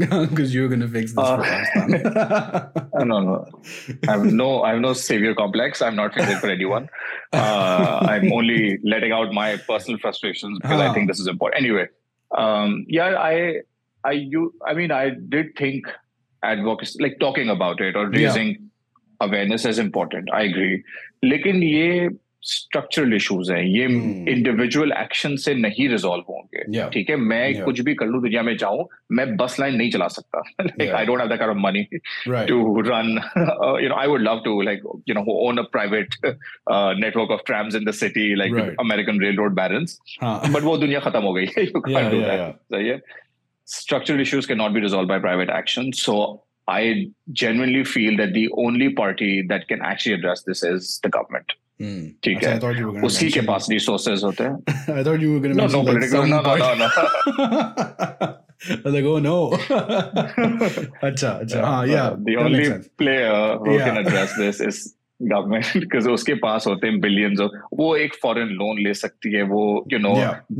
[0.30, 2.94] because you're gonna fix this uh, for us.
[3.04, 3.46] no, no,
[4.08, 5.82] I have no, I have no savior complex.
[5.82, 6.88] I'm not fixing for anyone.
[7.34, 10.88] Uh, I'm only letting out my personal frustrations because huh.
[10.88, 11.62] I think this is important.
[11.62, 11.88] Anyway,
[12.36, 13.60] um, yeah, I,
[14.02, 15.84] I, you, I mean, I did think
[16.42, 19.26] advocacy, like talking about it or raising yeah.
[19.26, 20.30] awareness, is important.
[20.32, 20.82] I agree.
[21.22, 22.08] Lekin ye
[22.47, 23.83] structural issues हैं ये
[24.31, 25.01] individual hmm.
[25.01, 27.63] Action से नहीं resolve होंगे ठीक है मैं yeah.
[27.65, 28.83] कुछ भी कर लू दुनिया में जाऊं
[29.19, 31.83] मैं बस लाइन नहीं चला सकता like I don't have that kind of money
[32.49, 33.09] to run
[33.83, 36.15] you know I would love to like you know own a private
[37.01, 41.33] network of trams in the city like American railroad balance but वो दुनिया खत्म हो
[41.33, 43.01] गई है you can't do that सही है
[43.73, 46.15] structural issues cannot be resolved by private action so
[46.73, 46.81] i
[47.39, 51.68] genuinely feel that the only party that can actually address this is the government Hmm.
[52.23, 54.55] ठीक है उसी के पास रिसोर्सेज होते हैं
[54.95, 56.89] I thought you were going to mention no, like some no, no, no, no.
[58.65, 59.39] I was like, oh no.
[61.03, 62.13] अच्छा अच्छा हाँ yeah.
[62.29, 63.85] The only player who yeah.
[63.87, 64.85] can address this is
[65.21, 67.39] government because उसके पास होते हैं billions
[67.73, 69.61] वो एक foreign loan ले सकती है वो
[69.91, 70.13] यू नो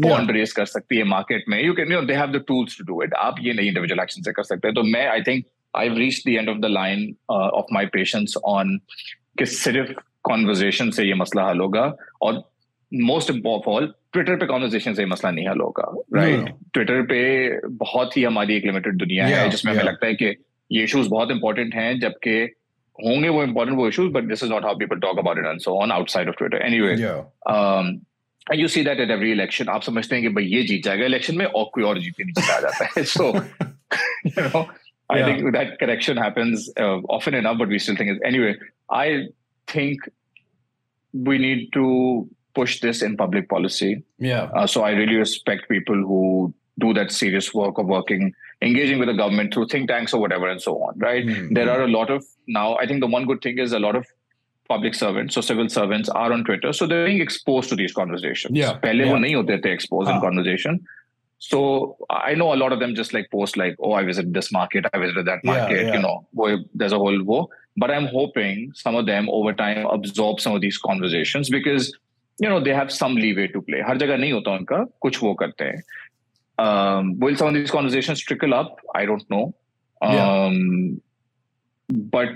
[0.08, 2.78] बॉन्ड रेस कर सकती है मार्केट में you can you know they have the tools
[2.78, 5.22] to do it आप ये नहीं इंडिविजुअल एक्शन से कर सकते हैं तो मैं I
[5.28, 5.45] think
[5.78, 8.78] I reach the end of the line of my patience on
[9.39, 12.43] कि सिर्फ कॉन्वर्जेशन से ये मसला हल होगा और
[12.95, 17.21] मोस्ट ऑफ़ ऑल ट्विटर पे कॉन्वर्जेशन से ये मसला नहीं हल होगा राइट ट्विटर पे
[17.68, 20.25] बहुत ही हमारी एक लिमिटेड दुनिया yeah, है जिसमें हमें लगता है कि
[20.73, 22.37] ये इश्यूज़ बहुत इंपॉर्टेंट हैं जबकि
[22.99, 25.61] होंगे वो इंपॉर्टेंट वो issues but this is not how people talk about it and
[25.61, 26.93] so on outside of Twitter anyway
[28.61, 31.37] you see that at every election आप समझते हैं कि भाई ये जीत जाएगा इलेक्शन
[31.37, 33.35] में और कोई और जीत नहीं जीता जाता है। So
[34.27, 34.68] you know
[35.12, 38.21] I think that correction happens uh, often enough, but we still think it.
[38.27, 38.51] Anyway,
[38.89, 39.07] I
[39.70, 39.99] think
[41.14, 44.03] we need to push this in public policy.
[44.18, 44.43] Yeah.
[44.56, 49.08] Uh, so I really respect people who do that serious work of working, engaging with
[49.08, 50.97] the government through think tanks or whatever, and so on.
[50.97, 51.26] Right.
[51.26, 51.53] Mm-hmm.
[51.53, 52.76] There are a lot of now.
[52.78, 54.06] I think the one good thing is a lot of
[54.68, 58.58] public servants, so civil servants, are on Twitter, so they're being exposed to these conversations.
[58.58, 58.80] Yeah.
[58.84, 59.12] पहले yeah.
[59.12, 60.80] वो नहीं होते थे exposed in conversation.
[61.38, 64.51] So I know a lot of them just like post like, oh, I visited this
[64.51, 65.76] market, I visited that market.
[65.76, 65.93] Yeah, yeah.
[65.93, 67.49] You know, boy, there's a whole wo.
[67.78, 71.97] But I'm hoping some of them over time absorb some of these conversations because
[72.39, 73.82] you know they have some leeway to play.
[73.88, 75.82] हर जगह नहीं होता उनका कुछ वो करते हैं.
[76.58, 78.80] Um, will some of these conversations trickle up?
[78.95, 79.53] I don't know.
[80.01, 80.45] Yeah.
[80.45, 81.01] Um,
[81.89, 82.30] but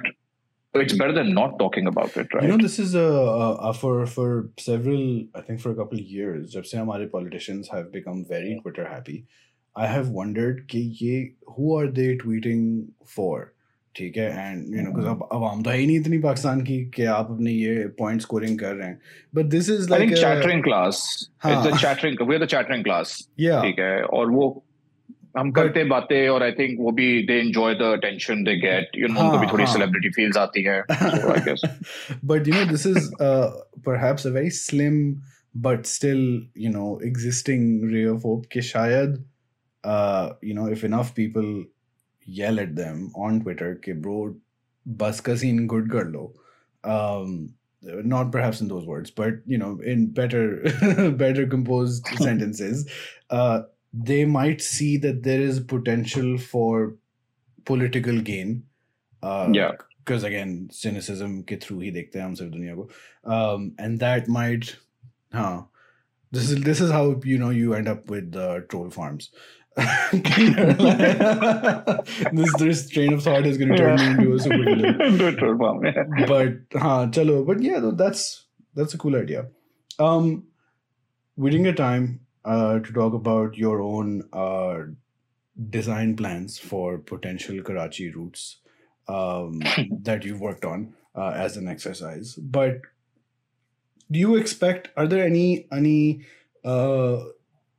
[0.76, 2.44] it's better than not talking about it, right?
[2.44, 5.98] You know, this is a, a, a for for several, I think, for a couple
[5.98, 6.54] of years.
[6.56, 9.26] जब से हमारे politicians have become very Twitter happy,
[9.76, 13.53] I have wondered कि ये who are they tweeting for?
[13.97, 14.29] ठीक है?
[14.41, 17.53] And you no अब आवाम तो है ही नहीं इतनी पाकिस्तान की कि आप अपने
[17.53, 19.01] ये पॉइंट स्कोरिंग कर रहे हैं।
[19.35, 21.03] But this is like chattering class
[21.47, 24.03] it's a chattering we are the chattering class ठीक है?
[24.03, 24.65] और वो
[25.37, 28.91] हम but, करते बातें और आई थिंक वो भी they enjoy the attention they get
[28.97, 31.63] you know उनको भी हाँ, थोड़ी हाँ। सेलिब्रिटी फील्स आती है I guess
[32.25, 33.09] but you know this is
[33.87, 34.99] perhaps a very slim
[35.65, 36.21] but still
[36.59, 39.17] you know existing ray of hope कि शायद
[40.45, 41.51] you know if enough people
[42.27, 44.37] yell at them on Twitter, "Ke bro,
[44.87, 46.33] bus good girl lo."
[46.85, 50.63] Um, not perhaps in those words, but you know, in better,
[51.17, 52.89] better composed sentences,
[53.31, 53.63] uh,
[53.93, 56.95] they might see that there is potential for
[57.65, 58.65] political gain.
[59.23, 59.73] Uh, yeah.
[60.05, 62.89] Because again, cynicism ke through he dekhte hum sirf duniya ko,
[63.25, 64.77] um, and that might,
[65.33, 65.63] huh,
[66.31, 69.31] this is this is how you know you end up with uh, troll farms
[72.33, 75.27] this this train of thought is going to turn me into a super villain Do
[75.29, 76.27] it for fun, yeah.
[76.27, 77.45] but huh, chalo.
[77.45, 78.45] But yeah, though, that's
[78.75, 79.47] that's a cool idea.
[79.99, 80.45] Um,
[81.37, 84.83] we didn't get time uh, to talk about your own uh,
[85.71, 88.59] design plans for potential Karachi routes
[89.09, 89.61] um,
[90.03, 92.35] that you've worked on uh, as an exercise.
[92.35, 92.81] But
[94.11, 94.91] do you expect?
[94.97, 96.27] Are there any any
[96.65, 97.25] uh,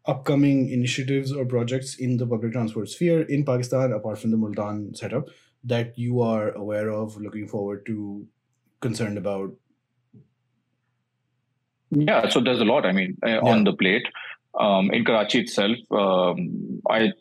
[0.08, 4.94] upcoming initiatives or projects in the public transport sphere in Pakistan apart from the Multan
[4.94, 5.30] setup?
[5.66, 8.26] that you are aware of, looking forward to,
[8.82, 9.52] concerned about?
[11.90, 12.86] Yeah, so there's a lot.
[12.86, 14.06] I mean, uh, on the plate.
[14.60, 17.12] Um, in Karachi itself, um, I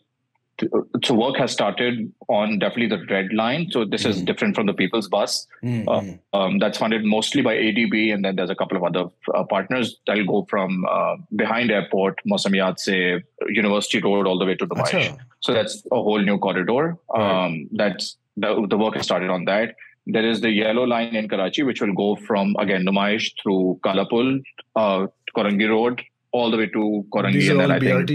[1.04, 3.68] so work has started on definitely the red line.
[3.70, 4.26] So this is Mhm.
[4.26, 5.46] different from the People's Bus.
[5.62, 8.84] Mm, Uh, mm, Um, that's funded mostly by ADB, and then there's a couple of
[8.84, 9.04] other
[9.34, 14.54] uh, partners that'll go from uh, behind airport, Mosamiat, say University Road, all the way
[14.56, 14.86] to Dubai.
[14.90, 15.18] Acha.
[15.40, 16.96] So that's a whole new corridor.
[17.16, 17.44] Right.
[17.46, 19.76] Um, that's the, the work has started on that.
[20.06, 24.42] There is the yellow line in Karachi, which will go from again Numaish through Kalapul,
[24.76, 25.06] uh,
[25.36, 26.02] Korangi Road,
[26.32, 28.10] all the way to Korangi, These are all I think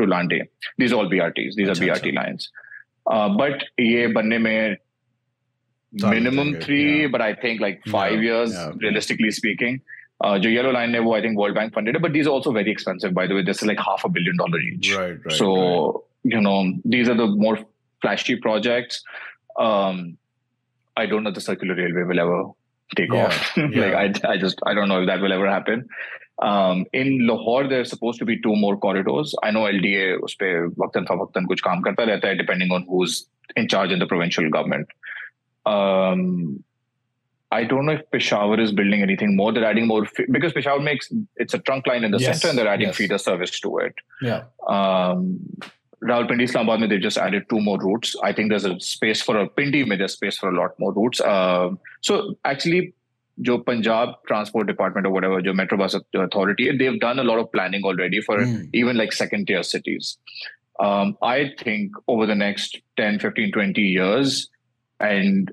[0.00, 0.42] to Lande.
[0.78, 1.54] These are all BRTs.
[1.54, 2.50] These Acha, are BRT lines.
[3.06, 4.76] Uh, but ये बनने में
[6.00, 7.06] Time minimum लगेगा, three, yeah.
[7.08, 8.72] but I think like five Yeah, years, yeah.
[8.80, 9.80] realistically speaking.
[10.24, 12.30] Uh, जो yellow line है वो I think World Bank funded it, but these are
[12.30, 13.14] also very expensive.
[13.14, 14.94] By the way, this is like half a billion dollar each.
[14.96, 15.32] Right, right.
[15.32, 16.34] so right.
[16.34, 17.58] you know these are the more
[18.02, 19.02] flashy projects.
[19.58, 20.18] Um,
[20.96, 22.44] I don't know if the circular railway will ever
[22.96, 23.56] take Yeah, off.
[23.56, 23.66] yeah.
[23.66, 25.88] like I, I just I don't know if that will ever happen.
[26.42, 29.34] Um, in Lahore, there's supposed to be two more corridors.
[29.42, 30.52] I know LDA उस पे
[30.84, 33.16] वक्तन फवक्तन कुछ काम करता रहता है depending on who's
[33.56, 34.88] in charge in the provincial government.
[35.64, 36.62] Um,
[37.52, 39.52] I don't know if Peshawar is building anything more.
[39.52, 42.50] They're adding more fe- because Peshawar makes it's a trunk line in the Yes, center,
[42.50, 42.96] and they're adding yes.
[42.96, 43.94] feeder service to it.
[44.20, 44.42] yeah.
[44.68, 45.38] Um,
[46.02, 48.14] Rawalpindi, Islamabad, they've just added two more routes.
[48.22, 50.92] I think there's a space for a Pindi, में there's space for a lot more
[50.92, 51.20] routes.
[51.22, 52.92] Um, so actually,
[53.40, 57.50] जो Punjab Transport Department or whatever, जो Metro Bus Authority, they've done a lot of
[57.52, 58.68] planning already for Mm.
[58.74, 60.16] even like second tier cities.
[60.84, 64.50] Um, I think over the next 10, 15, 20 years,
[65.00, 65.50] and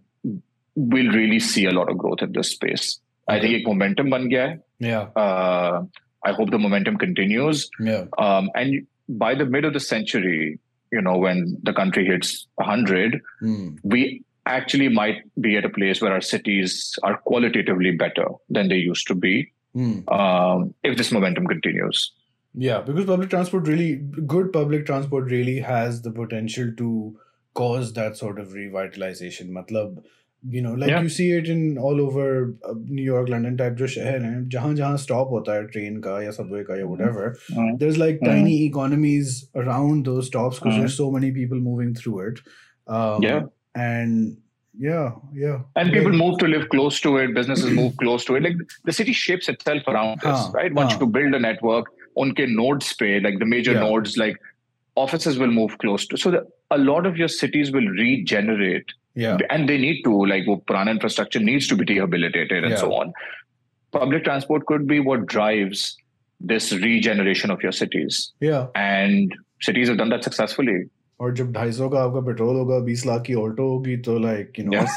[0.75, 2.99] we'll really see a lot of growth in this space.
[3.27, 3.59] I think Okay.
[3.59, 4.59] एक momentum बन गया है.
[4.81, 5.03] Yeah.
[5.17, 5.85] Uh,
[6.25, 7.69] I hope the momentum continues.
[7.79, 8.05] Yeah.
[8.17, 10.59] Um, and by the mid of the century,
[10.91, 13.75] you know, when the country hits 100, Mm.
[13.83, 18.77] we actually might be at a place where our cities are qualitatively better than they
[18.77, 19.93] used to be Mm.
[20.15, 22.01] um, if this momentum continues.
[22.63, 23.95] Yeah, because public transport really,
[24.33, 26.89] good public transport really has the potential to
[27.55, 29.49] cause that sort of revitalization.
[29.55, 29.97] Matlab,
[30.57, 31.01] you know, like Yeah.
[31.01, 32.27] you see it in all over
[32.69, 36.21] uh, New York, London type जो शहर हैं जहाँ जहाँ stop होता है train का
[36.23, 37.25] या subway का या whatever,
[37.57, 37.73] Mm.
[37.83, 38.31] there's like Mhm.
[38.31, 39.33] tiny economies
[39.63, 40.79] around those stops because Mhm.
[40.83, 42.43] there's so many people moving through it.
[42.87, 43.43] Um, Yeah.
[43.78, 44.36] and
[44.80, 48.42] yeah, yeah, And people move to live close to it, businesses move close to it.
[48.44, 50.72] Like the city shapes itself around this, Huh, right?
[50.72, 50.98] Once huh.
[51.00, 53.80] you build a network, unke nodes pay, like the major Yeah.
[53.80, 54.36] nodes, like
[54.94, 56.16] offices will move close to.
[56.16, 60.46] So the, a lot of your cities will regenerate yeah, and they need to like
[60.46, 62.76] wo purana infrastructure needs to be rehabilitated and Yeah.
[62.82, 63.12] so on
[63.90, 65.96] public transport could be what drives
[66.40, 68.66] this regeneration of your cities yeah.
[68.76, 70.76] and cities have done that successfully
[71.19, 74.65] और जब 250 का आपका petrol होगा 20 लाख की Alto होगी तो like you
[74.65, 74.91] no Yes.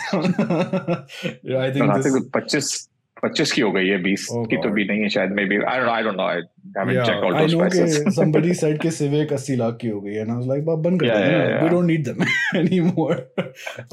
[1.56, 2.74] I I think think 25
[3.22, 4.74] पच्चीस की हो गई है बीस Oh, की तो God.
[4.74, 6.40] भी नहीं है शायद maybe I don't I don't know I
[6.78, 9.78] haven't Yeah, checked all I those know prices कि somebody said कि Civic 80 लाख
[9.82, 11.60] की हो गई है and I was like "बा- बंद कर Yeah, देना yeah, ना,
[11.60, 11.74] we yeah.
[11.74, 12.24] don't need them
[12.62, 13.16] anymore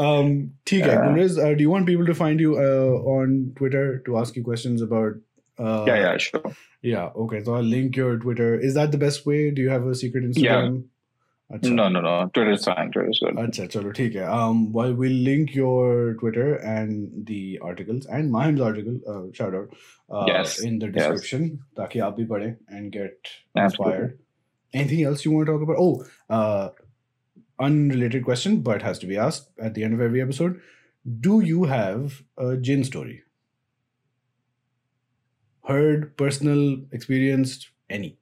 [0.08, 0.34] um
[0.72, 1.06] ठीक है Yeah.
[1.06, 4.44] Gulriz, uh, do you want people to find you uh, on Twitter to ask you
[4.50, 5.22] questions about
[5.60, 6.54] uh, yeah yeah sure
[6.94, 9.88] yeah okay so I'll link your Twitter is that the best way do you have
[9.94, 10.78] a secret Instagram
[11.51, 14.59] No, no, no no Twitter is fine Twitter is good अच्छा चलो ठीक है। Um
[14.73, 17.39] well we'll link your twitter and the
[17.69, 19.73] articles and mahim's article uh, shout out
[20.11, 20.57] uh, yes.
[20.71, 21.63] in the description yes.
[21.79, 23.33] ताकि आप भी पढ़ें and get
[23.63, 24.13] inspired.
[24.75, 25.81] Anything else you want to talk about?
[25.87, 26.05] Oh
[26.41, 26.69] uh
[27.69, 30.61] unrelated question but has to be asked at the end of every episode.
[31.29, 33.19] Do you have a jinn story?
[35.73, 37.69] Heard personal experienced
[37.99, 38.19] any?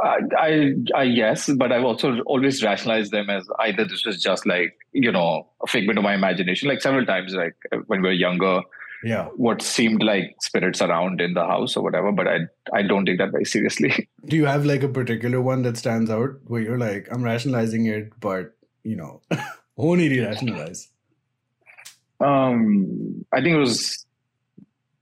[0.00, 4.46] I, I, I yes, but I've also always rationalized them as either this was just
[4.46, 6.68] like you know a figment of my imagination.
[6.68, 7.54] Like several times, like
[7.86, 8.60] when we were younger,
[9.04, 9.26] Yeah.
[9.36, 12.12] what seemed like spirits around in the house or whatever.
[12.12, 12.38] But I,
[12.72, 14.08] I don't take that very seriously.
[14.26, 17.86] Do you have like a particular one that stands out where you're like, I'm rationalizing
[17.86, 19.20] it, but you know,
[19.76, 20.88] only rationalize?
[22.20, 24.04] Um, I think it was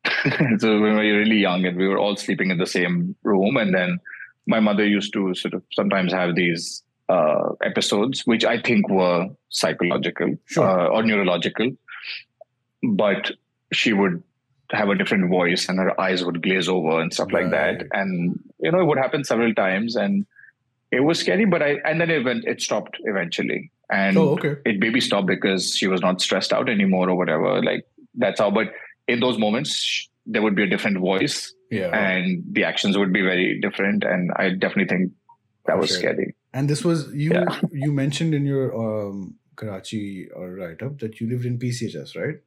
[0.58, 3.56] so when we were really young and we were all sleeping in the same room,
[3.56, 3.98] and then
[4.46, 9.28] my mother used to sort of sometimes have these uh, episodes, which I think were
[9.48, 10.64] psychological Sure.
[10.68, 11.70] uh, or neurological,
[12.82, 13.32] but
[13.72, 14.22] she would
[14.72, 18.38] have a different voice and her eyes would glaze over and stuff like that, and
[18.60, 20.26] you know it would happen several times, and
[20.90, 21.44] it was scary.
[21.44, 24.56] But I and then it went, it stopped eventually, and Oh, okay.
[24.64, 27.62] it maybe stopped because she was not stressed out anymore or whatever.
[27.62, 27.84] Like
[28.14, 28.50] that's how.
[28.50, 28.72] But
[29.08, 31.39] in those moments, there would be a different voice,
[31.71, 31.95] Yeah.
[31.97, 34.03] and the actions would be very different.
[34.03, 35.11] And I definitely think
[35.65, 35.99] that For was sure.
[35.99, 36.35] scary.
[36.53, 37.31] And this was you.
[37.33, 37.59] Yeah.
[37.71, 39.19] You mentioned in your um,
[39.55, 42.39] Karachi or write up that you lived in PCHS, right?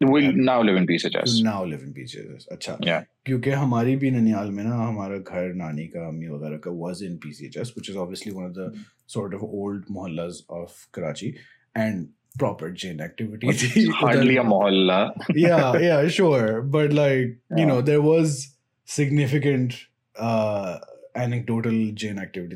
[0.00, 0.30] We Yeah.
[0.48, 1.36] now live in PCHS.
[1.38, 2.44] You now live in PCHS.
[2.56, 2.76] अच्छा.
[2.88, 3.06] Yeah.
[3.26, 7.16] क्योंकि हमारी भी ननियाल में ना हमारा घर नानी का अम्मी वगैरह का was in
[7.24, 8.68] PCHS, which is obviously one of the
[9.16, 11.32] sort of old mohallas of Karachi
[11.74, 13.47] and proper jinn activity
[13.91, 15.13] hardly a mohalla.
[15.33, 16.61] yeah, yeah, sure.
[16.61, 17.57] But like, yeah.
[17.57, 18.49] you know, there was
[18.85, 19.75] significant
[20.15, 20.79] uh
[21.15, 22.55] anecdotal jinn activity.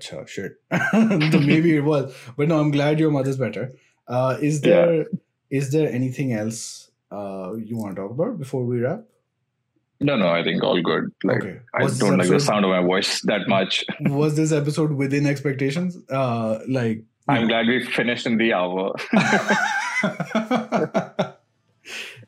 [0.00, 2.14] So so maybe it was.
[2.36, 3.72] But no, I'm glad your mother's better.
[4.06, 5.04] Uh is there yeah.
[5.50, 9.04] is there anything else uh you want to talk about before we wrap?
[10.00, 11.12] No, no, I think all good.
[11.22, 11.60] Like okay.
[11.74, 13.84] I don't like the sound of my voice that much.
[14.00, 15.96] was this episode within expectations?
[16.08, 18.94] Uh like I'm glad we finished in the hour.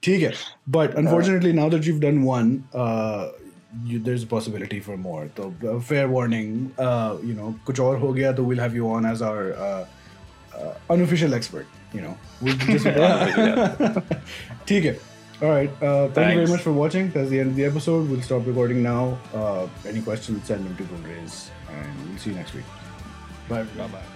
[0.05, 0.33] ठीक
[0.67, 3.31] but unfortunately, now that you've done one, uh,
[3.85, 5.29] you, there's a possibility for more.
[5.37, 9.07] So uh, fair warning, uh, you know, kuch aur ho gaya, we'll have you on
[9.07, 9.87] as our uh,
[10.55, 11.67] uh unofficial expert.
[11.93, 13.75] You know, we'll just yeah.
[15.43, 15.71] All right.
[15.83, 16.15] Uh, thank Thanks.
[16.15, 17.11] you very much for watching.
[17.11, 18.09] That's the end of the episode.
[18.09, 19.19] We'll stop recording now.
[19.87, 22.65] any questions, send them to Gulraiz, and we'll see you next week.
[23.49, 23.65] Bye.
[23.79, 23.89] Bye.
[23.89, 24.14] Bye.